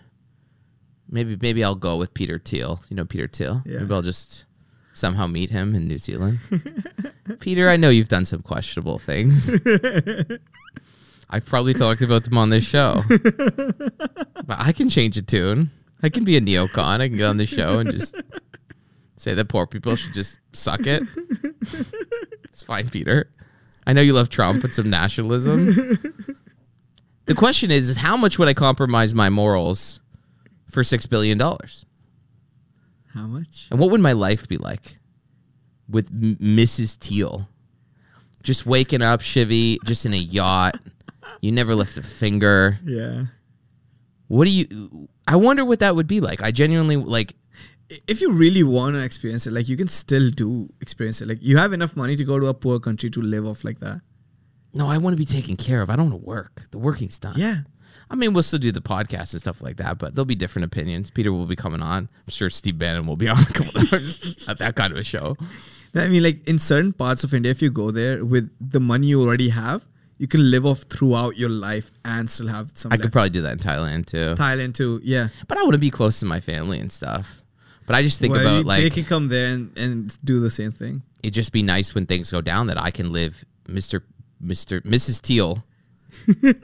maybe 1.08 1.36
maybe 1.40 1.62
I'll 1.62 1.74
go 1.74 1.96
with 1.96 2.14
Peter 2.14 2.38
Thiel. 2.38 2.80
You 2.88 2.96
know 2.96 3.04
Peter 3.04 3.28
Thiel. 3.28 3.62
Yeah. 3.64 3.78
Maybe 3.78 3.94
I'll 3.94 4.02
just 4.02 4.44
somehow 4.92 5.26
meet 5.26 5.50
him 5.50 5.74
in 5.74 5.86
New 5.86 5.98
Zealand. 5.98 6.38
Peter, 7.40 7.68
I 7.68 7.76
know 7.76 7.90
you've 7.90 8.08
done 8.08 8.24
some 8.24 8.42
questionable 8.42 8.98
things. 8.98 9.54
I've 11.30 11.44
probably 11.44 11.74
talked 11.74 12.02
about 12.02 12.24
them 12.24 12.38
on 12.38 12.50
this 12.50 12.64
show, 12.64 13.02
but 13.08 14.56
I 14.58 14.72
can 14.72 14.88
change 14.88 15.16
a 15.16 15.22
tune. 15.22 15.70
I 16.02 16.08
can 16.08 16.24
be 16.24 16.36
a 16.36 16.40
neocon. 16.40 17.00
I 17.00 17.08
can 17.08 17.16
get 17.16 17.26
on 17.26 17.36
the 17.36 17.46
show 17.46 17.78
and 17.80 17.90
just 17.90 18.16
say 19.16 19.34
that 19.34 19.48
poor 19.48 19.66
people 19.66 19.96
should 19.96 20.14
just 20.14 20.38
suck 20.52 20.86
it. 20.86 21.02
It's 22.44 22.62
fine, 22.62 22.88
Peter. 22.88 23.28
I 23.86 23.92
know 23.92 24.02
you 24.02 24.12
love 24.12 24.28
Trump 24.28 24.62
and 24.62 24.72
some 24.72 24.88
nationalism. 24.88 25.66
the 27.26 27.34
question 27.34 27.70
is, 27.70 27.88
is 27.88 27.96
how 27.96 28.16
much 28.16 28.38
would 28.38 28.48
I 28.48 28.54
compromise 28.54 29.12
my 29.12 29.28
morals 29.28 30.00
for 30.76 30.84
six 30.84 31.06
billion 31.06 31.38
dollars? 31.38 31.86
How 33.14 33.26
much? 33.26 33.68
And 33.70 33.80
what 33.80 33.90
would 33.92 34.02
my 34.02 34.12
life 34.12 34.46
be 34.46 34.58
like 34.58 34.98
with 35.88 36.10
M- 36.10 36.36
Mrs. 36.36 36.96
Thiel? 36.98 37.48
Just 38.42 38.66
waking 38.66 39.00
up, 39.00 39.20
Chivy, 39.20 39.78
just 39.84 40.04
in 40.04 40.12
a 40.12 40.18
yacht. 40.18 40.78
You 41.40 41.50
never 41.50 41.74
lift 41.74 41.96
a 41.96 42.02
finger. 42.02 42.78
Yeah. 42.84 43.24
What 44.28 44.44
do 44.44 44.50
you? 44.50 45.08
I 45.26 45.36
wonder 45.36 45.64
what 45.64 45.80
that 45.80 45.96
would 45.96 46.06
be 46.06 46.20
like. 46.20 46.42
I 46.42 46.50
genuinely 46.50 46.96
like. 46.96 47.34
If 48.06 48.20
you 48.20 48.32
really 48.32 48.62
want 48.62 48.96
to 48.96 49.02
experience 49.02 49.46
it, 49.46 49.52
like 49.54 49.66
you 49.70 49.78
can 49.78 49.88
still 49.88 50.30
do 50.30 50.68
experience 50.82 51.22
it. 51.22 51.28
Like 51.28 51.38
you 51.40 51.56
have 51.56 51.72
enough 51.72 51.96
money 51.96 52.16
to 52.16 52.24
go 52.24 52.38
to 52.38 52.48
a 52.48 52.54
poor 52.54 52.78
country 52.80 53.08
to 53.10 53.22
live 53.22 53.46
off 53.46 53.64
like 53.64 53.78
that. 53.78 54.02
No, 54.74 54.88
I 54.88 54.98
want 54.98 55.14
to 55.14 55.18
be 55.18 55.24
taken 55.24 55.56
care 55.56 55.80
of. 55.80 55.88
I 55.88 55.96
don't 55.96 56.10
want 56.10 56.22
to 56.22 56.26
work. 56.26 56.66
The 56.70 56.78
working's 56.78 57.18
done. 57.18 57.34
Yeah. 57.38 57.60
I 58.10 58.14
mean, 58.14 58.32
we'll 58.34 58.42
still 58.44 58.58
do 58.60 58.70
the 58.70 58.80
podcast 58.80 59.32
and 59.32 59.40
stuff 59.40 59.60
like 59.62 59.76
that, 59.78 59.98
but 59.98 60.14
there'll 60.14 60.24
be 60.26 60.36
different 60.36 60.64
opinions. 60.66 61.10
Peter 61.10 61.32
will 61.32 61.46
be 61.46 61.56
coming 61.56 61.82
on. 61.82 62.08
I'm 62.26 62.30
sure 62.30 62.50
Steve 62.50 62.78
Bannon 62.78 63.06
will 63.06 63.16
be 63.16 63.28
on 63.28 63.38
a 63.38 63.46
couple 63.46 63.80
hours 63.80 64.44
at 64.48 64.58
that 64.58 64.76
kind 64.76 64.92
of 64.92 64.98
a 64.98 65.02
show. 65.02 65.36
I 65.94 66.08
mean, 66.08 66.22
like 66.22 66.46
in 66.46 66.58
certain 66.58 66.92
parts 66.92 67.24
of 67.24 67.34
India, 67.34 67.50
if 67.50 67.60
you 67.62 67.70
go 67.70 67.90
there 67.90 68.24
with 68.24 68.50
the 68.60 68.80
money 68.80 69.08
you 69.08 69.20
already 69.22 69.48
have, 69.48 69.84
you 70.18 70.26
can 70.28 70.50
live 70.50 70.64
off 70.64 70.82
throughout 70.82 71.36
your 71.36 71.48
life 71.50 71.90
and 72.04 72.30
still 72.30 72.46
have 72.48 72.70
some. 72.74 72.92
I 72.92 72.96
could 72.96 73.10
probably 73.12 73.30
do 73.30 73.42
that 73.42 73.52
in 73.54 73.58
Thailand 73.58 74.06
too. 74.06 74.34
Thailand 74.34 74.74
too. 74.74 75.00
Yeah. 75.02 75.28
But 75.48 75.58
I 75.58 75.62
want 75.62 75.72
to 75.72 75.78
be 75.78 75.90
close 75.90 76.20
to 76.20 76.26
my 76.26 76.40
family 76.40 76.78
and 76.78 76.92
stuff. 76.92 77.42
But 77.86 77.96
I 77.96 78.02
just 78.02 78.18
think 78.20 78.32
Well, 78.32 78.40
about 78.62 78.78
you- 78.78 78.82
they 78.84 78.90
can 78.90 79.04
come 79.04 79.28
there 79.28 79.46
and, 79.46 79.76
and 79.76 80.16
do 80.24 80.38
the 80.40 80.50
same 80.50 80.72
thing. 80.72 81.02
it'd 81.22 81.34
just 81.34 81.52
be 81.52 81.62
nice 81.62 81.94
when 81.94 82.06
things 82.06 82.30
go 82.30 82.40
down 82.40 82.68
that 82.68 82.80
I 82.80 82.90
can 82.90 83.12
live 83.12 83.44
Mr. 83.68 84.00
Mr. 84.44 84.80
Mrs. 84.82 85.20
Thiel 85.20 85.64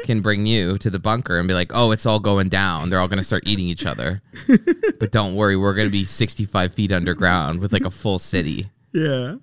can 0.05 0.21
bring 0.21 0.47
you 0.47 0.79
to 0.79 0.91
the 0.91 0.99
bunker 0.99 1.39
and 1.39 1.47
be 1.49 1.55
like, 1.55 1.71
"Oh, 1.75 1.91
it's 1.93 2.07
all 2.07 2.19
going 2.21 2.49
down. 2.49 2.91
They're 2.91 2.99
all 3.01 3.09
going 3.09 3.19
to 3.19 3.25
start 3.25 3.43
eating 3.47 3.67
each 3.67 3.87
other." 3.87 4.23
but 4.99 5.13
don't 5.13 5.35
worry, 5.35 5.57
we're 5.57 5.75
going 5.75 5.89
to 5.89 5.93
be 5.93 6.05
65 6.05 6.73
feet 6.75 6.93
underground 6.93 7.61
with 7.61 7.73
like 7.73 7.85
a 7.85 7.91
full 7.91 8.19
city. 8.19 8.71
Yeah. 8.93 9.37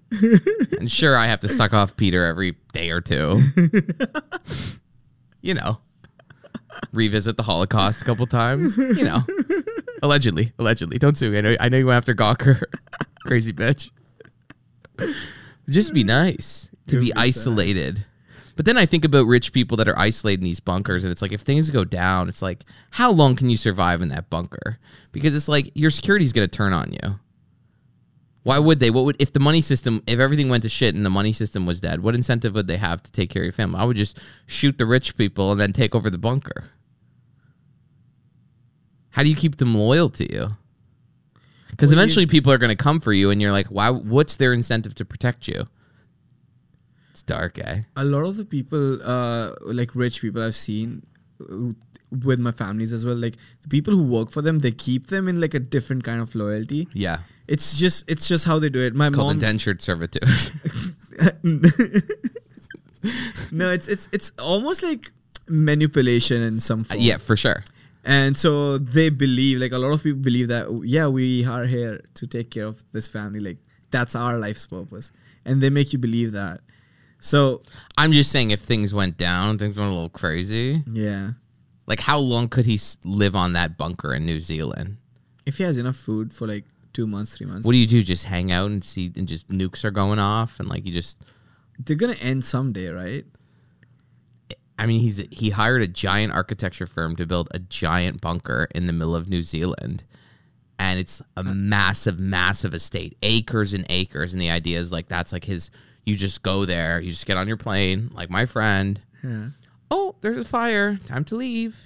And 0.79 0.91
sure, 0.91 1.17
I 1.17 1.25
have 1.27 1.39
to 1.39 1.49
suck 1.49 1.73
off 1.73 1.97
Peter 1.97 2.23
every 2.25 2.55
day 2.73 2.91
or 2.91 3.01
two. 3.01 3.41
you 5.41 5.53
know, 5.55 5.79
revisit 6.91 7.37
the 7.37 7.43
Holocaust 7.43 8.01
a 8.01 8.05
couple 8.05 8.27
times. 8.27 8.77
You 8.77 9.03
know, 9.03 9.19
allegedly, 10.03 10.51
allegedly. 10.59 10.99
Don't 10.99 11.17
sue 11.17 11.31
me. 11.31 11.37
I 11.39 11.41
know, 11.41 11.55
I 11.59 11.69
know 11.69 11.77
you 11.77 11.85
went 11.87 11.97
after 11.97 12.13
Gawker, 12.13 12.61
crazy 13.25 13.51
bitch. 13.53 13.89
Just 15.67 15.93
be 15.93 16.03
nice 16.03 16.69
to 16.87 16.97
It 16.97 17.01
be 17.01 17.13
isolated. 17.15 17.97
sad. 17.99 18.05
But 18.59 18.65
then 18.65 18.75
I 18.77 18.85
think 18.85 19.05
about 19.05 19.25
rich 19.25 19.53
people 19.53 19.77
that 19.77 19.87
are 19.87 19.97
isolated 19.97 20.41
in 20.41 20.43
these 20.43 20.59
bunkers, 20.59 21.05
and 21.05 21.13
it's 21.13 21.21
like 21.21 21.31
if 21.31 21.39
things 21.39 21.69
go 21.69 21.85
down, 21.85 22.27
it's 22.27 22.41
like 22.41 22.65
how 22.91 23.09
long 23.09 23.37
can 23.37 23.47
you 23.47 23.55
survive 23.55 24.01
in 24.01 24.09
that 24.09 24.29
bunker? 24.29 24.79
Because 25.13 25.33
it's 25.33 25.47
like 25.47 25.71
your 25.75 25.89
security's 25.89 26.33
going 26.33 26.45
to 26.45 26.51
turn 26.57 26.73
on 26.73 26.91
you. 26.91 27.19
Why 28.43 28.59
would 28.59 28.81
they? 28.81 28.89
What 28.89 29.05
would 29.05 29.15
if 29.17 29.31
the 29.31 29.39
money 29.39 29.61
system, 29.61 30.03
if 30.07 30.19
everything 30.19 30.49
went 30.49 30.63
to 30.63 30.69
shit 30.69 30.93
and 30.93 31.05
the 31.05 31.09
money 31.09 31.31
system 31.31 31.65
was 31.65 31.79
dead? 31.79 32.03
What 32.03 32.15
incentive 32.15 32.53
would 32.53 32.67
they 32.67 32.75
have 32.75 33.01
to 33.03 33.11
take 33.13 33.29
care 33.29 33.43
of 33.43 33.45
your 33.45 33.53
family? 33.53 33.79
I 33.79 33.85
would 33.85 33.95
just 33.95 34.19
shoot 34.45 34.77
the 34.77 34.85
rich 34.85 35.15
people 35.15 35.53
and 35.53 35.61
then 35.61 35.71
take 35.71 35.95
over 35.95 36.09
the 36.09 36.17
bunker. 36.17 36.65
How 39.11 39.23
do 39.23 39.29
you 39.29 39.37
keep 39.37 39.55
them 39.55 39.73
loyal 39.73 40.09
to 40.09 40.29
you? 40.33 40.57
Because 41.71 41.91
Well, 41.91 41.95
you- 41.95 42.01
eventually 42.01 42.25
people 42.25 42.51
are 42.51 42.57
going 42.57 42.75
to 42.75 42.83
come 42.83 42.99
for 42.99 43.13
you, 43.13 43.29
and 43.29 43.41
you're 43.41 43.53
like, 43.53 43.67
why? 43.67 43.89
What's 43.89 44.35
their 44.35 44.51
incentive 44.51 44.95
to 44.95 45.05
protect 45.05 45.47
you? 45.47 45.65
It's 47.19 47.23
dark, 47.23 47.59
eh? 47.59 47.81
a 47.97 48.05
lot 48.05 48.23
of 48.23 48.37
the 48.37 48.45
people 48.45 48.97
uh 49.03 49.51
like 49.79 49.93
rich 49.93 50.21
people 50.21 50.41
i've 50.41 50.55
seen 50.55 51.05
uh, 51.41 51.73
with 52.25 52.39
my 52.39 52.53
families 52.53 52.93
as 52.93 53.05
well 53.05 53.15
like 53.15 53.35
the 53.61 53.67
people 53.67 53.93
who 53.93 54.03
work 54.03 54.31
for 54.31 54.41
them 54.41 54.59
they 54.59 54.71
keep 54.71 55.07
them 55.07 55.27
in 55.27 55.41
like 55.41 55.53
a 55.53 55.59
different 55.59 56.05
kind 56.05 56.21
of 56.21 56.33
loyalty. 56.33 56.87
Yeah, 56.93 57.17
it's 57.47 57.77
just 57.77 58.05
it's 58.07 58.25
just 58.25 58.45
how 58.45 58.57
they 58.57 58.69
do 58.69 58.79
it. 58.79 58.95
My 58.95 59.09
called 59.09 59.27
mom 59.27 59.35
indentured 59.35 59.81
servitude. 59.81 60.23
no 63.51 63.69
it's 63.71 63.89
it's 63.89 64.07
it's 64.13 64.31
almost 64.39 64.81
like 64.81 65.11
manipulation 65.47 66.41
in 66.41 66.61
some 66.61 66.85
form. 66.85 67.01
Yeah, 67.01 67.17
for 67.17 67.35
sure. 67.35 67.65
and 68.05 68.37
so 68.37 68.77
they 68.77 69.09
believe 69.09 69.59
like 69.59 69.73
a 69.73 69.77
lot 69.77 69.91
of 69.91 70.01
people 70.01 70.21
believe 70.21 70.47
that 70.47 70.67
yeah 70.85 71.07
we 71.07 71.45
are 71.45 71.65
here 71.65 71.99
to 72.13 72.25
take 72.27 72.49
care 72.49 72.65
of 72.65 72.81
this 72.93 73.09
family. 73.09 73.41
Like 73.41 73.57
that's 73.91 74.15
our 74.15 74.39
life's 74.39 74.67
purpose. 74.67 75.11
And 75.45 75.61
they 75.61 75.69
make 75.69 75.91
you 75.93 75.99
believe 75.99 76.31
that 76.31 76.61
so 77.19 77.61
I'm 77.97 78.11
just 78.11 78.31
saying, 78.31 78.51
if 78.51 78.61
things 78.61 78.93
went 78.93 79.17
down, 79.17 79.57
things 79.57 79.77
went 79.77 79.91
a 79.91 79.93
little 79.93 80.09
crazy. 80.09 80.83
yeah 80.91 81.31
Like, 81.85 81.99
how 81.99 82.17
long 82.19 82.47
could 82.49 82.65
he 82.65 82.75
s- 82.75 82.97
live 83.05 83.35
on 83.35 83.53
that 83.53 83.77
bunker 83.77 84.13
in 84.13 84.25
New 84.25 84.39
Zealand? 84.39 84.97
if 85.45 85.57
he 85.57 85.63
has 85.63 85.77
enough 85.79 85.95
food 85.95 86.31
for 86.31 86.45
like 86.47 86.65
two 86.93 87.07
months 87.07 87.35
three 87.37 87.47
months 87.47 87.65
What 87.65 87.71
do 87.73 87.77
you 87.77 87.87
do? 87.87 88.03
Just 88.03 88.25
hang 88.25 88.51
out 88.51 88.69
and 88.69 88.83
see, 88.83 89.11
and 89.15 89.27
just 89.27 89.47
nukes 89.49 89.83
are 89.83 89.91
going 89.91 90.19
off, 90.19 90.59
and 90.59 90.69
like 90.69 90.85
you 90.85 90.91
just. 90.93 91.21
they're 91.79 91.95
gonna 91.95 92.13
end 92.21 92.43
someday 92.45 92.89
right 92.89 93.25
I 94.77 94.85
mean, 94.85 95.01
he's 95.01 95.17
he 95.29 95.49
hired 95.49 95.81
a 95.81 95.87
giant 95.87 96.31
architecture 96.31 96.87
firm 96.87 97.17
to 97.17 97.25
build 97.25 97.49
a 97.51 97.59
giant 97.59 98.21
bunker 98.21 98.69
in 98.73 98.85
the 98.85 98.93
middle 98.93 99.13
of 99.15 99.27
New 99.27 99.43
Zealand, 99.43 100.05
and 100.79 100.97
it's 100.97 101.21
a 101.35 101.41
uh. 101.41 101.43
massive, 101.43 102.17
massive 102.17 102.73
estate, 102.73 103.17
acres 103.21 103.73
and 103.73 103.85
acres. 103.89 104.31
And 104.31 104.41
the 104.41 104.49
idea 104.49 104.79
is 104.79 104.91
like 104.91 105.09
that's 105.09 105.33
like 105.33 105.43
his. 105.43 105.69
You 106.09 106.15
just 106.15 106.41
go 106.41 106.65
there, 106.65 106.99
you 106.99 107.11
just 107.11 107.27
get 107.27 107.37
on 107.37 107.47
your 107.47 107.55
plane, 107.57 108.09
like 108.13 108.29
my 108.31 108.47
friend. 108.47 108.99
yeah 109.23 109.49
Oh, 109.91 110.15
there's 110.21 110.37
a 110.39 110.43
fire. 110.43 110.97
Time 111.05 111.23
to 111.25 111.35
leave. 111.35 111.79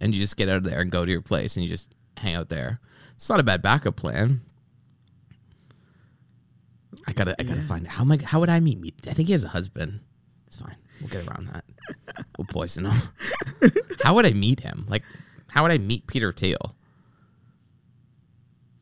And 0.00 0.14
you 0.14 0.20
just 0.20 0.36
get 0.36 0.48
out 0.48 0.58
of 0.58 0.62
there 0.64 0.80
and 0.80 0.90
go 0.90 1.04
to 1.04 1.10
your 1.10 1.20
place, 1.22 1.56
and 1.56 1.64
you 1.64 1.68
just 1.68 1.92
hang 2.16 2.34
out 2.36 2.48
there. 2.48 2.78
It's 3.16 3.28
not 3.28 3.40
a 3.40 3.42
bad 3.42 3.62
backup 3.62 3.96
plan. 3.96 4.40
I 7.06 7.12
gotta, 7.12 7.34
I 7.38 7.42
gotta 7.44 7.62
find 7.62 7.86
how 7.86 8.02
am 8.02 8.12
I, 8.12 8.18
how 8.22 8.38
would 8.40 8.48
I 8.48 8.60
meet? 8.60 8.78
me- 8.80 8.94
I 9.08 9.12
think 9.12 9.26
he 9.28 9.32
has 9.32 9.42
a 9.44 9.48
husband. 9.48 10.00
It's 10.46 10.56
fine. 10.56 10.76
We'll 11.00 11.08
get 11.10 11.26
around 11.28 11.48
that. 11.48 11.64
we'll 12.38 12.46
poison 12.46 12.84
him. 12.86 13.00
how 14.04 14.14
would 14.14 14.26
I 14.26 14.32
meet 14.32 14.60
him? 14.60 14.84
Like, 14.88 15.02
how 15.48 15.62
would 15.64 15.72
I 15.72 15.78
meet 15.78 16.06
Peter 16.06 16.30
Thiel? 16.32 16.74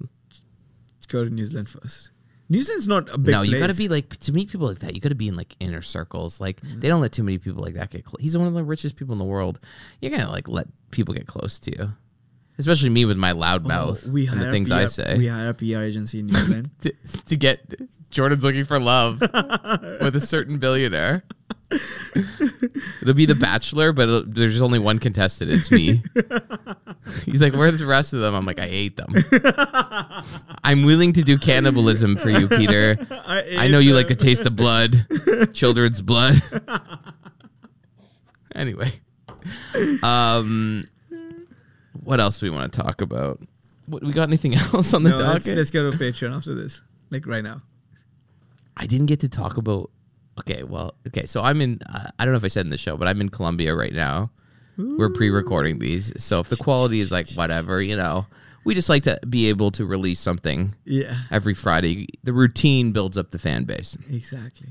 Let's 0.00 1.06
go 1.08 1.24
to 1.24 1.30
New 1.30 1.44
Zealand 1.44 1.68
first. 1.68 2.10
New 2.50 2.62
Zealand's 2.62 2.88
not 2.88 3.12
a 3.12 3.18
big 3.18 3.32
no, 3.32 3.42
you 3.42 3.58
got 3.58 3.68
to 3.68 3.76
be 3.76 3.88
like 3.88 4.16
to 4.16 4.32
meet 4.32 4.50
people 4.50 4.68
like 4.68 4.78
that. 4.78 4.94
You 4.94 5.00
got 5.00 5.10
to 5.10 5.14
be 5.14 5.28
in 5.28 5.36
like 5.36 5.54
inner 5.60 5.82
circles. 5.82 6.40
Like 6.40 6.60
mm-hmm. 6.60 6.80
they 6.80 6.88
don't 6.88 7.00
let 7.00 7.12
too 7.12 7.22
many 7.22 7.38
people 7.38 7.62
like 7.62 7.74
that 7.74 7.90
get 7.90 8.04
close. 8.04 8.22
He's 8.22 8.36
one 8.36 8.46
of 8.46 8.54
the 8.54 8.64
richest 8.64 8.96
people 8.96 9.12
in 9.12 9.18
the 9.18 9.24
world. 9.24 9.60
You're 10.00 10.10
gonna 10.10 10.30
like 10.30 10.48
let 10.48 10.66
people 10.90 11.12
get 11.12 11.26
close 11.26 11.58
to 11.60 11.76
you, 11.76 11.88
especially 12.58 12.88
me 12.88 13.04
with 13.04 13.18
my 13.18 13.32
loud 13.32 13.66
oh, 13.66 13.68
mouth 13.68 14.04
Oh, 14.06 14.12
we 14.12 14.26
and 14.28 14.40
the 14.40 14.50
things 14.50 14.70
PR 14.70 14.74
I 14.76 14.86
say. 14.86 15.18
We 15.18 15.26
hire 15.26 15.50
a 15.50 15.54
PR 15.54 15.80
agency 15.80 16.20
in 16.20 16.26
New 16.26 16.34
Zealand. 16.34 16.70
to, 16.80 16.94
to 17.26 17.36
get 17.36 17.60
Jordan's 18.10 18.42
looking 18.42 18.64
for 18.64 18.80
love 18.80 19.20
with 20.00 20.16
a 20.16 20.20
certain 20.20 20.58
billionaire. 20.58 21.24
It'll 21.70 23.14
be 23.14 23.26
The 23.26 23.36
Bachelor, 23.38 23.92
but 23.92 24.34
there's 24.34 24.62
only 24.62 24.78
one 24.78 24.98
contestant. 24.98 25.50
It's 25.50 25.70
me. 25.70 26.02
He's 27.26 27.42
like, 27.42 27.52
"Where's 27.54 27.78
the 27.78 27.86
rest 27.86 28.12
of 28.14 28.20
them?" 28.20 28.34
I'm 28.34 28.46
like, 28.46 28.58
"I 28.58 28.66
ate 28.68 28.96
them." 28.96 29.08
I'm 30.64 30.84
willing 30.84 31.12
to 31.14 31.22
do 31.22 31.36
cannibalism 31.38 32.16
for 32.16 32.30
you, 32.30 32.48
Peter. 32.48 32.96
I, 33.26 33.68
know 33.68 33.78
you 33.78 33.94
like 33.94 34.08
the 34.08 34.14
taste 34.14 34.46
of 34.46 34.56
blood, 34.56 35.06
children's 35.54 36.00
blood. 36.00 36.42
anyway, 38.54 38.92
um, 40.02 40.84
what 42.02 42.20
else 42.20 42.38
do 42.40 42.50
we 42.50 42.56
want 42.56 42.72
to 42.72 42.80
talk 42.80 43.00
about? 43.02 43.40
What, 43.86 44.02
we 44.02 44.12
got 44.12 44.28
anything 44.28 44.54
else 44.74 44.94
on 44.94 45.02
the 45.02 45.10
No, 45.10 45.16
let's, 45.16 45.44
docket? 45.44 45.58
let's 45.58 45.70
go 45.70 45.90
to 45.90 45.96
a 45.96 45.98
Patreon 45.98 46.34
after 46.36 46.54
this. 46.54 46.82
Like 47.10 47.26
right 47.26 47.44
now. 47.44 47.62
I 48.76 48.86
didn't 48.86 49.06
get 49.06 49.20
to 49.20 49.28
talk 49.28 49.56
about. 49.56 49.90
Okay, 50.40 50.62
well, 50.62 50.94
okay. 51.08 51.26
So 51.26 51.40
I'm 51.42 51.60
in. 51.60 51.80
Uh, 51.92 52.08
I 52.18 52.24
don't 52.24 52.32
know 52.32 52.38
if 52.38 52.44
I 52.44 52.48
said 52.48 52.64
in 52.64 52.70
the 52.70 52.78
show, 52.78 52.96
but 52.96 53.08
I'm 53.08 53.20
in 53.20 53.28
Colombia 53.28 53.74
right 53.74 53.92
now. 53.92 54.30
We're 54.80 55.10
pre-recording 55.10 55.80
these, 55.80 56.12
so 56.22 56.38
if 56.38 56.48
the 56.50 56.56
quality 56.56 57.00
is 57.00 57.10
like 57.10 57.28
whatever, 57.32 57.82
you 57.82 57.96
know, 57.96 58.26
we 58.64 58.76
just 58.76 58.88
like 58.88 59.02
to 59.04 59.18
be 59.28 59.48
able 59.48 59.72
to 59.72 59.84
release 59.84 60.20
something 60.20 60.72
Yeah. 60.84 61.16
every 61.32 61.54
Friday. 61.54 62.06
The 62.22 62.32
routine 62.32 62.92
builds 62.92 63.18
up 63.18 63.32
the 63.32 63.40
fan 63.40 63.64
base. 63.64 63.96
Exactly. 64.08 64.68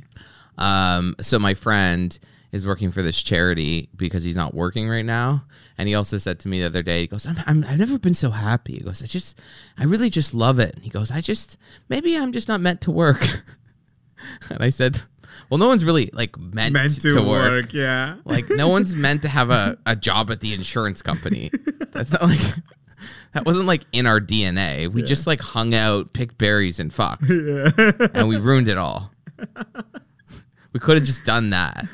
Um, 0.58 1.14
so 1.20 1.38
my 1.40 1.54
friend 1.56 2.18
is 2.54 2.66
working 2.66 2.90
for 2.90 3.02
this 3.04 3.22
charity 3.22 3.90
because 3.98 4.24
he's 4.24 4.36
not 4.38 4.54
working 4.54 4.88
right 4.88 5.04
now, 5.04 5.44
and 5.78 5.90
he 5.90 5.96
also 5.96 6.18
said 6.18 6.40
to 6.40 6.48
me 6.48 6.62
the 6.62 6.68
other 6.68 6.84
day, 6.84 7.02
he 7.02 7.08
goes, 7.08 7.28
I'm, 7.28 7.36
I'm, 7.46 7.66
"I've 7.66 7.78
never 7.78 8.00
been 8.00 8.14
so 8.14 8.32
happy." 8.32 8.76
He 8.76 8.80
goes, 8.80 9.04
"I 9.04 9.08
just, 9.08 9.38
I 9.78 9.84
really 9.84 10.10
just 10.10 10.34
love 10.34 10.58
it." 10.58 10.74
And 10.76 10.86
He 10.86 10.90
goes, 10.90 11.12
"I 11.12 11.20
just, 11.20 11.58
maybe 11.90 12.18
I'm 12.18 12.32
just 12.32 12.48
not 12.48 12.62
meant 12.62 12.80
to 12.84 12.92
work." 12.92 13.44
and 14.50 14.64
I 14.64 14.70
said, 14.70 15.02
"Well, 15.50 15.58
no 15.58 15.68
one's 15.68 15.84
really 15.86 16.10
like 16.14 16.38
meant, 16.38 16.74
Meant 16.74 17.02
to, 17.02 17.22
work. 17.24 17.74
yeah. 17.74 18.16
Like 18.26 18.50
no 18.50 18.68
one's 18.70 18.96
meant 18.96 19.22
to 19.24 19.28
have 19.28 19.50
a, 19.50 19.78
a 19.86 19.96
job 19.96 20.32
at 20.32 20.42
the 20.42 20.54
insurance 20.54 21.02
company. 21.02 21.52
That's 21.92 22.12
not 22.12 22.24
like." 22.24 22.40
That 23.34 23.46
wasn't 23.46 23.68
like 23.68 23.84
in 23.92 24.08
our 24.08 24.20
DNA. 24.20 24.88
We 24.88 25.04
just 25.04 25.28
like 25.28 25.42
hung 25.42 25.76
out, 25.76 26.12
picked 26.14 26.40
berries, 26.40 26.80
and 26.80 26.92
fucked, 26.92 27.30
and 27.30 28.28
we 28.28 28.38
ruined 28.38 28.68
it 28.68 28.78
all. 28.80 29.12
We 30.74 30.80
could 30.80 30.98
have 30.98 31.06
just 31.06 31.24
done 31.26 31.52
that. 31.52 31.86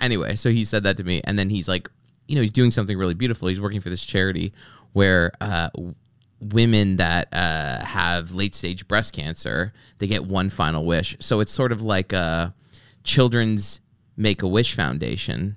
anyway, 0.00 0.36
so 0.36 0.50
he 0.50 0.62
said 0.64 0.84
that 0.84 0.96
to 0.98 1.04
me, 1.04 1.22
and 1.24 1.36
then 1.38 1.50
he's 1.50 1.66
like, 1.66 1.90
you 2.28 2.36
know, 2.36 2.42
he's 2.42 2.52
doing 2.52 2.70
something 2.70 2.96
really 2.96 3.14
beautiful. 3.14 3.48
He's 3.48 3.60
working 3.60 3.80
for 3.80 3.90
this 3.90 4.04
charity 4.04 4.52
where 4.92 5.32
uh, 5.40 5.70
women 6.40 6.96
that 6.96 7.28
uh, 7.32 7.84
have 7.84 8.32
late 8.32 8.54
stage 8.54 8.86
breast 8.88 9.12
cancer 9.14 9.72
they 9.98 10.06
get 10.06 10.26
one 10.26 10.50
final 10.50 10.84
wish. 10.84 11.16
So 11.20 11.40
it's 11.40 11.52
sort 11.52 11.72
of 11.72 11.80
like 11.82 12.12
a 12.12 12.54
children's 13.02 13.80
Make 14.16 14.42
a 14.42 14.48
Wish 14.48 14.74
Foundation 14.74 15.56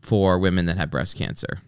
for 0.00 0.38
women 0.38 0.66
that 0.66 0.76
have 0.78 0.90
breast 0.90 1.16
cancer. 1.16 1.58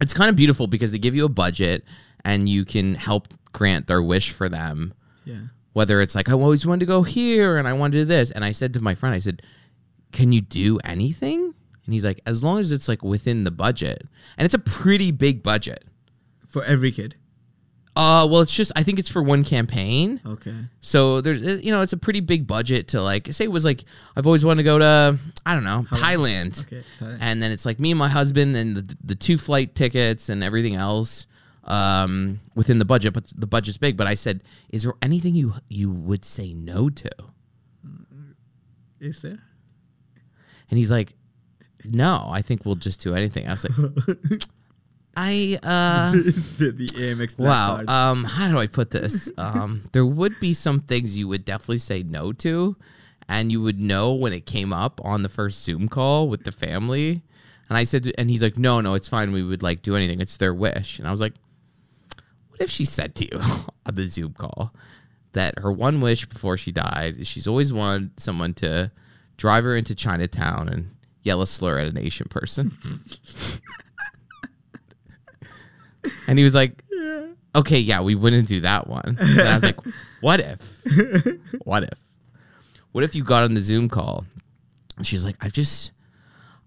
It's 0.00 0.12
kind 0.12 0.28
of 0.28 0.36
beautiful 0.36 0.66
because 0.66 0.92
they 0.92 0.98
give 0.98 1.14
you 1.14 1.24
a 1.24 1.28
budget 1.28 1.84
and 2.24 2.48
you 2.48 2.64
can 2.64 2.94
help 2.94 3.28
grant 3.52 3.86
their 3.86 4.02
wish 4.02 4.30
for 4.32 4.48
them 4.48 4.92
Yeah. 5.24 5.42
whether 5.72 6.00
it's 6.00 6.14
like 6.14 6.28
I 6.28 6.32
always 6.32 6.66
wanted 6.66 6.80
to 6.80 6.86
go 6.86 7.02
here 7.02 7.56
and 7.56 7.66
I 7.68 7.72
wanted 7.72 7.92
to 7.92 7.98
do 8.00 8.04
this, 8.06 8.30
and 8.30 8.44
I 8.44 8.52
said 8.52 8.74
to 8.74 8.80
my 8.80 8.94
friend, 8.94 9.14
I 9.14 9.18
said, 9.20 9.42
"Can 10.12 10.32
you 10.32 10.40
do 10.42 10.78
anything?" 10.84 11.54
And 11.84 11.94
he's 11.94 12.04
like, 12.04 12.20
"As 12.26 12.42
long 12.42 12.58
as 12.58 12.72
it's 12.72 12.88
like 12.88 13.02
within 13.02 13.44
the 13.44 13.50
budget, 13.50 14.02
and 14.36 14.44
it's 14.44 14.54
a 14.54 14.58
pretty 14.58 15.12
big 15.12 15.42
budget." 15.42 15.84
For 16.56 16.64
every 16.64 16.90
kid. 16.92 17.16
Uh, 17.94 18.26
well, 18.30 18.40
it's 18.42 18.54
just 18.54 18.72
I 18.76 18.82
think 18.82 18.98
it's 18.98 19.08
for 19.08 19.22
one 19.22 19.42
campaign, 19.42 20.20
Okay. 20.26 20.54
so 20.82 21.20
there's 21.22 21.40
uh, 21.42 21.58
you 21.62 21.70
know 21.70 21.80
it's 21.80 21.94
a 21.94 21.96
pretty 21.96 22.20
big 22.20 22.46
budget 22.46 22.88
to 22.88 23.00
like 23.00 23.32
say 23.32 23.44
it 23.44 23.50
was 23.50 23.64
like 23.64 23.84
I've 24.14 24.26
always 24.26 24.44
wanted 24.44 24.62
to 24.62 24.64
go 24.64 24.78
to 24.78 25.18
I 25.46 25.54
don't 25.54 25.64
know 25.64 25.86
Thailand, 25.90 26.60
Okay. 26.62 26.82
Thailand. 27.00 27.18
and 27.20 27.42
then 27.42 27.52
it's 27.52 27.64
like 27.64 27.80
me 27.80 27.90
and 27.92 27.98
my 27.98 28.08
husband 28.08 28.54
and 28.54 28.76
the, 28.76 28.96
the 29.02 29.14
two 29.14 29.38
flight 29.38 29.74
tickets 29.74 30.28
and 30.28 30.44
everything 30.44 30.74
else 30.74 31.26
um, 31.64 32.40
within 32.54 32.78
the 32.78 32.84
budget, 32.84 33.14
but 33.14 33.32
the 33.34 33.46
budget's 33.46 33.78
big. 33.78 33.96
But 33.96 34.06
I 34.06 34.14
said, 34.14 34.42
is 34.68 34.82
there 34.84 34.94
anything 35.00 35.34
you 35.34 35.54
you 35.68 35.90
would 35.90 36.24
say 36.24 36.52
no 36.52 36.90
to? 36.90 37.10
Is 39.00 39.22
there? 39.22 39.38
And 40.70 40.78
he's 40.78 40.90
like, 40.90 41.14
No, 41.84 42.26
I 42.30 42.42
think 42.42 42.64
we'll 42.66 42.74
just 42.76 43.00
do 43.00 43.14
anything. 43.14 43.46
I 43.46 43.52
was 43.52 43.64
like, 43.64 44.18
I 45.16 45.58
uh 45.62 46.12
the, 46.58 46.72
the 46.76 46.88
AmEx 46.88 47.38
wow. 47.38 47.76
card. 47.76 47.88
Um, 47.88 48.24
how 48.24 48.48
do 48.48 48.58
I 48.58 48.66
put 48.66 48.90
this? 48.90 49.30
Um, 49.38 49.84
there 49.92 50.04
would 50.04 50.38
be 50.40 50.52
some 50.52 50.80
things 50.80 51.16
you 51.18 51.26
would 51.28 51.44
definitely 51.44 51.78
say 51.78 52.02
no 52.02 52.32
to, 52.34 52.76
and 53.28 53.50
you 53.50 53.62
would 53.62 53.80
know 53.80 54.12
when 54.12 54.32
it 54.34 54.44
came 54.44 54.72
up 54.72 55.00
on 55.02 55.22
the 55.22 55.28
first 55.28 55.64
Zoom 55.64 55.88
call 55.88 56.28
with 56.28 56.44
the 56.44 56.52
family. 56.52 57.22
And 57.68 57.76
I 57.76 57.84
said, 57.84 58.12
and 58.18 58.30
he's 58.30 58.42
like, 58.42 58.58
No, 58.58 58.80
no, 58.80 58.94
it's 58.94 59.08
fine. 59.08 59.32
We 59.32 59.42
would 59.42 59.62
like 59.62 59.82
do 59.82 59.96
anything. 59.96 60.20
It's 60.20 60.36
their 60.36 60.54
wish. 60.54 60.98
And 60.98 61.08
I 61.08 61.10
was 61.10 61.20
like, 61.20 61.34
What 62.50 62.60
if 62.60 62.70
she 62.70 62.84
said 62.84 63.14
to 63.16 63.24
you 63.24 63.40
on 63.86 63.94
the 63.94 64.04
Zoom 64.08 64.34
call 64.34 64.72
that 65.32 65.58
her 65.58 65.72
one 65.72 66.00
wish 66.00 66.26
before 66.26 66.56
she 66.56 66.72
died 66.72 67.16
is 67.18 67.26
she's 67.26 67.46
always 67.46 67.72
wanted 67.72 68.18
someone 68.20 68.54
to 68.54 68.90
drive 69.36 69.64
her 69.64 69.76
into 69.76 69.94
Chinatown 69.94 70.68
and 70.68 70.94
yell 71.22 71.42
a 71.42 71.46
slur 71.46 71.78
at 71.78 71.88
an 71.88 71.98
Asian 71.98 72.28
person? 72.28 72.76
And 76.28 76.38
he 76.38 76.44
was 76.44 76.54
like, 76.54 76.82
okay, 77.56 77.78
yeah, 77.78 78.00
we 78.00 78.14
wouldn't 78.14 78.48
do 78.48 78.60
that 78.60 78.86
one. 78.86 79.16
And 79.18 79.40
I 79.40 79.54
was 79.54 79.62
like, 79.64 79.78
what 80.20 80.40
if? 80.40 80.60
What 81.64 81.84
if? 81.84 81.98
What 82.92 83.04
if 83.04 83.14
you 83.14 83.24
got 83.24 83.44
on 83.44 83.54
the 83.54 83.60
Zoom 83.60 83.88
call? 83.88 84.24
And 84.96 85.06
she's 85.06 85.24
like, 85.24 85.36
I've 85.40 85.52
just, 85.52 85.92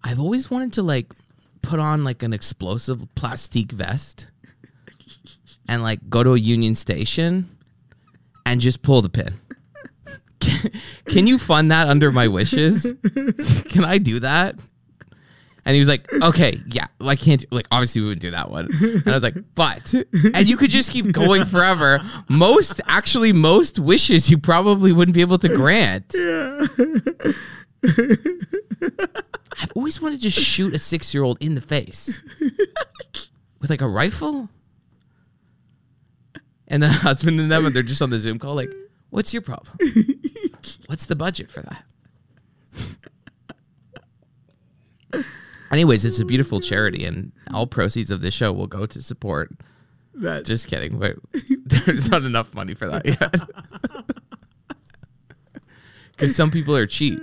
I've 0.04 0.20
always 0.20 0.52
wanted 0.52 0.74
to 0.74 0.84
like 0.84 1.12
put 1.62 1.80
on 1.80 2.04
like 2.04 2.24
an 2.24 2.34
explosive 2.34 3.04
plastique 3.16 3.72
vest 3.72 4.28
and 5.68 5.82
like 5.82 6.10
go 6.10 6.24
to 6.24 6.34
a 6.34 6.40
Union 6.40 6.76
Station 6.76 7.58
and 8.46 8.60
just 8.62 8.82
pull 8.82 9.02
the 9.02 9.10
pin. 9.10 9.34
Can, 10.40 10.72
can 11.06 11.28
you 11.28 11.38
fund 11.38 11.70
that 11.70 11.90
under 11.90 12.14
my 12.14 12.30
wishes? 12.30 12.94
Can 13.70 13.84
I 13.84 13.98
do 13.98 14.22
that? 14.22 14.58
And 15.70 15.76
he 15.76 15.80
was 15.82 15.88
like, 15.88 16.12
okay, 16.24 16.60
yeah, 16.72 16.88
I 17.00 17.16
can't, 17.16 17.42
do, 17.42 17.48
like, 17.52 17.68
obviously 17.70 18.02
we 18.02 18.08
wouldn't 18.08 18.24
do 18.24 18.32
that 18.32 18.50
one. 18.50 18.70
And 18.82 19.08
I 19.08 19.12
was 19.14 19.22
like, 19.22 19.36
but, 19.54 19.94
and 20.34 20.50
you 20.50 20.58
could 20.58 20.72
just 20.72 20.90
keep 20.90 21.12
going 21.12 21.46
forever. 21.46 22.02
Most, 22.28 22.82
actually, 22.88 23.34
most 23.34 23.78
wishes 23.78 24.32
you 24.32 24.40
probably 24.40 24.92
wouldn't 24.92 25.14
be 25.14 25.22
able 25.22 25.38
to 25.38 25.48
grant. 25.48 26.12
I've 29.62 29.72
always 29.76 30.02
wanted 30.02 30.16
to 30.16 30.24
just 30.24 30.40
shoot 30.40 30.74
a 30.74 30.80
six 30.80 31.14
year 31.14 31.22
old 31.22 31.38
in 31.40 31.54
the 31.54 31.62
face 31.62 32.20
with 33.62 33.70
like 33.70 33.82
a 33.82 33.88
rifle. 33.88 34.50
And 36.68 36.82
the 36.82 36.90
husband 36.90 37.40
and 37.40 37.52
them, 37.52 37.72
they're 37.72 37.84
just 37.84 38.02
on 38.02 38.10
the 38.10 38.18
Zoom 38.18 38.40
call, 38.40 38.56
like, 38.56 38.72
what's 39.12 39.34
your 39.34 39.44
problem? 39.44 39.78
What's 40.88 41.06
the 41.06 41.16
budget 41.16 41.52
for 41.52 41.62
that? 41.62 41.84
Anyways, 45.72 46.04
it's 46.06 46.20
a 46.20 46.26
beautiful 46.26 46.60
charity, 46.62 47.06
and 47.06 47.32
all 47.54 47.68
proceeds 47.68 48.10
of 48.12 48.22
this 48.22 48.34
show 48.34 48.52
will 48.52 48.68
go 48.68 48.86
to 48.88 49.02
support. 49.02 49.52
that 50.16 50.46
Just 50.46 50.68
kidding. 50.68 50.98
Wait, 51.00 51.16
there's 51.66 52.10
not 52.10 52.24
enough 52.24 52.54
money 52.56 52.74
for 52.74 52.88
that 52.90 53.06
yet. 53.06 53.36
Because 56.12 56.36
some 56.36 56.52
people 56.52 56.76
are 56.76 56.86
cheap. 56.86 57.18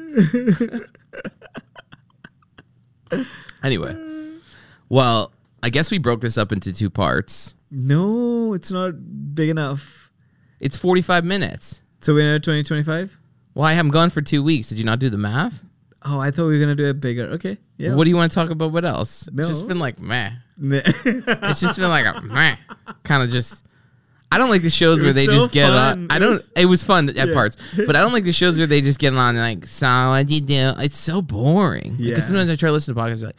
anyway, 3.63 3.95
well, 4.89 5.33
I 5.63 5.69
guess 5.69 5.91
we 5.91 5.99
broke 5.99 6.23
this 6.23 6.39
up 6.39 6.51
into 6.51 6.73
two 6.73 6.89
parts. 6.89 7.55
no, 7.71 8.55
it's 8.55 8.71
not 8.73 8.95
big 9.35 9.51
enough. 9.51 10.11
It's 10.61 10.79
45 10.79 11.27
minutes. 11.27 11.83
So 12.01 12.15
we're 12.15 12.37
at 12.37 12.43
2025? 12.43 13.21
Well, 13.55 13.67
I 13.67 13.75
haven't 13.75 13.91
gone 13.91 14.09
for 14.09 14.23
two 14.23 14.43
weeks? 14.43 14.71
Did 14.71 14.79
you 14.79 14.85
not 14.85 14.99
do 14.99 15.11
the 15.11 15.19
math? 15.19 15.63
Oh, 16.09 16.19
I 16.21 16.31
thought 16.31 16.47
we 16.47 16.55
were 16.55 16.61
gonna 16.61 16.75
do 16.77 16.87
it 16.87 17.01
bigger. 17.01 17.25
Okay. 17.35 17.59
Yeah. 17.79 17.95
What 17.95 18.05
do 18.05 18.11
you 18.11 18.17
want 18.17 18.31
to 18.31 18.35
talk 18.35 18.51
about? 18.51 18.71
What 18.73 18.85
else? 18.85 19.29
No. 19.33 19.43
It's 19.43 19.51
just 19.51 19.69
been 19.69 19.79
like 19.79 19.99
meh. 20.01 20.31
It's 21.05 21.61
just 21.61 21.79
been 21.79 21.89
like 21.89 22.07
a 22.07 22.21
meh, 22.23 22.57
kind 23.03 23.23
of 23.23 23.31
just. 23.31 23.65
I 24.33 24.39
don't 24.39 24.51
like 24.51 24.63
the 24.63 24.71
shows 24.71 25.01
where 25.03 25.13
they 25.13 25.27
so 25.27 25.33
just 25.33 25.53
get 25.53 25.69
fun. 25.69 25.77
on. 25.77 26.07
I 26.11 26.19
don't. 26.19 26.43
it 26.57 26.67
was 26.67 26.83
fun 26.83 27.09
at 27.11 27.15
Yeah. 27.29 27.33
parts, 27.35 27.57
but 27.87 27.95
I 27.95 28.01
don't 28.01 28.13
like 28.13 28.25
the 28.25 28.33
shows 28.33 28.59
where 28.59 28.67
they 28.67 28.81
just 28.81 28.99
get 28.99 29.15
on 29.15 29.37
and 29.37 29.61
like, 29.61 29.69
so 29.69 29.87
what 29.87 30.29
you 30.31 30.41
do? 30.41 30.73
It's 30.79 30.97
so 30.99 31.23
boring. 31.23 31.93
Because 31.97 32.01
Yeah. 32.01 32.21
sometimes 32.21 32.51
I 32.51 32.57
try 32.57 32.69
to 32.69 32.73
listen 32.73 32.95
to 32.95 33.01
podcasts 33.01 33.23
like, 33.23 33.37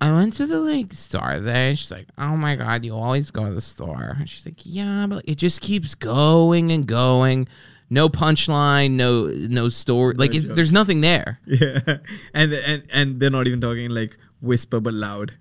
I 0.00 0.12
went 0.12 0.34
to 0.34 0.46
the 0.46 0.60
like 0.60 0.92
store 0.92 1.40
there. 1.40 1.74
She's 1.74 1.90
like, 1.90 2.06
"Oh 2.18 2.36
my 2.36 2.54
god, 2.54 2.84
you 2.84 2.94
always 2.94 3.30
go 3.30 3.46
to 3.46 3.52
the 3.54 3.60
store." 3.62 4.14
And 4.18 4.28
she's 4.28 4.44
like, 4.46 4.60
"Yeah, 4.64 5.06
but 5.08 5.16
like, 5.16 5.28
it 5.30 5.36
just 5.36 5.60
keeps 5.60 5.94
going 5.94 6.70
and 6.70 6.86
going. 6.86 7.48
No 7.88 8.08
punchline, 8.08 8.92
no 8.92 9.26
no 9.26 9.68
story. 9.68 10.14
like 10.14 10.34
it's, 10.34 10.48
there's 10.48 10.72
nothing 10.72 11.00
there." 11.02 11.38
Yeah, 11.46 11.98
and 12.34 12.52
and 12.52 12.82
and 12.92 13.20
they're 13.20 13.30
not 13.30 13.46
even 13.46 13.60
talking 13.60 13.90
like 13.90 14.16
whisper 14.40 14.80
but 14.80 14.94
loud. 14.94 15.34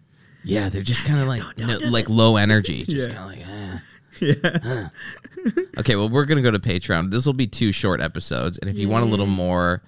Yeah, 0.44 0.70
they're 0.70 0.84
just 0.84 1.06
kind 1.06 1.20
of 1.22 1.28
like 1.28 1.42
no, 1.58 1.78
like 1.90 2.08
low 2.08 2.38
energy, 2.38 2.84
just 2.84 3.10
Yeah. 3.10 3.16
kind 3.16 3.34
of 3.34 3.40
like. 3.40 3.48
Eh. 3.48 3.80
Yeah, 4.22 4.88
Okay, 5.78 5.96
well, 5.98 6.08
we're 6.08 6.26
gonna 6.26 6.42
go 6.42 6.52
to 6.52 6.60
Patreon. 6.60 7.12
This 7.12 7.26
will 7.26 7.34
be 7.34 7.48
two 7.48 7.72
short 7.72 8.00
episodes, 8.00 8.58
and 8.60 8.70
if 8.70 8.78
you 8.78 8.88
want 8.88 9.06
a 9.06 9.08
little 9.08 9.26
more, 9.26 9.82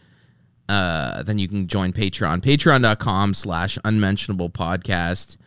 uh, 0.67 1.23
then 1.23 1.39
you 1.39 1.47
can 1.47 1.67
join 1.67 1.93
Patreon. 1.93 2.41
Patreon.com 2.41 3.33
slash 3.33 3.77
unmentionable 3.85 4.49
podcast. 4.49 5.37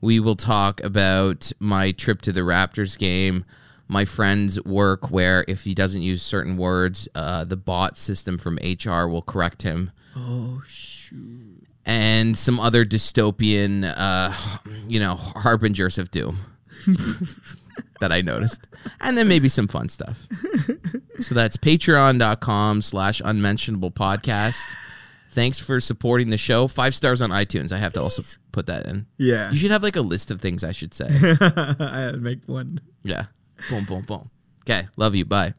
We 0.00 0.20
will 0.20 0.36
talk 0.36 0.80
about 0.84 1.50
my 1.58 1.90
trip 1.92 2.22
to 2.22 2.32
the 2.32 2.42
Raptors 2.42 2.96
game, 2.96 3.44
my 3.90 4.04
friend's 4.04 4.62
work 4.64 5.10
where 5.10 5.44
if 5.48 5.64
he 5.64 5.74
doesn't 5.74 6.02
use 6.02 6.22
certain 6.22 6.56
words, 6.56 7.08
uh, 7.14 7.44
the 7.44 7.56
bot 7.56 7.98
system 7.98 8.38
from 8.38 8.56
HR 8.62 9.06
will 9.08 9.22
correct 9.22 9.62
him. 9.62 9.90
Oh 10.16 10.62
shoot. 10.66 11.66
And 11.84 12.36
some 12.38 12.60
other 12.60 12.84
dystopian, 12.84 13.84
uh, 13.96 14.32
you 14.86 15.00
know, 15.00 15.16
harbingers 15.16 15.98
of 15.98 16.10
doom 16.10 16.38
that 18.00 18.12
I 18.12 18.20
noticed. 18.20 18.66
And 19.00 19.16
then 19.18 19.26
maybe 19.28 19.48
some 19.48 19.68
fun 19.68 19.88
stuff. 19.88 20.26
So 21.20 21.34
that's 21.34 21.58
patreon.com 21.58 22.80
slash 22.80 23.20
unmentionable 23.22 23.90
podcast. 23.90 24.58
Thanks 25.32 25.60
for 25.60 25.78
supporting 25.78 26.30
the 26.30 26.38
show. 26.38 26.66
Five 26.66 26.94
stars 26.94 27.20
on 27.20 27.28
iTunes. 27.28 27.72
I 27.72 27.76
have 27.76 27.92
to 27.92 28.00
also 28.00 28.22
put 28.52 28.64
that 28.66 28.86
in. 28.86 29.04
Yeah, 29.18 29.50
You 29.50 29.58
should 29.58 29.70
have 29.70 29.82
like 29.82 29.96
a 29.96 30.00
list 30.00 30.30
of 30.30 30.40
things 30.40 30.64
I 30.64 30.72
should 30.72 30.94
say. 30.94 31.08
I'll 31.78 32.16
make 32.16 32.46
one. 32.46 32.80
Yeah. 33.02 33.26
Boom, 33.68 33.84
boom, 33.84 34.02
boom. 34.02 34.30
Okay. 34.62 34.86
Love 34.96 35.14
you. 35.14 35.24
Bye. 35.24 35.54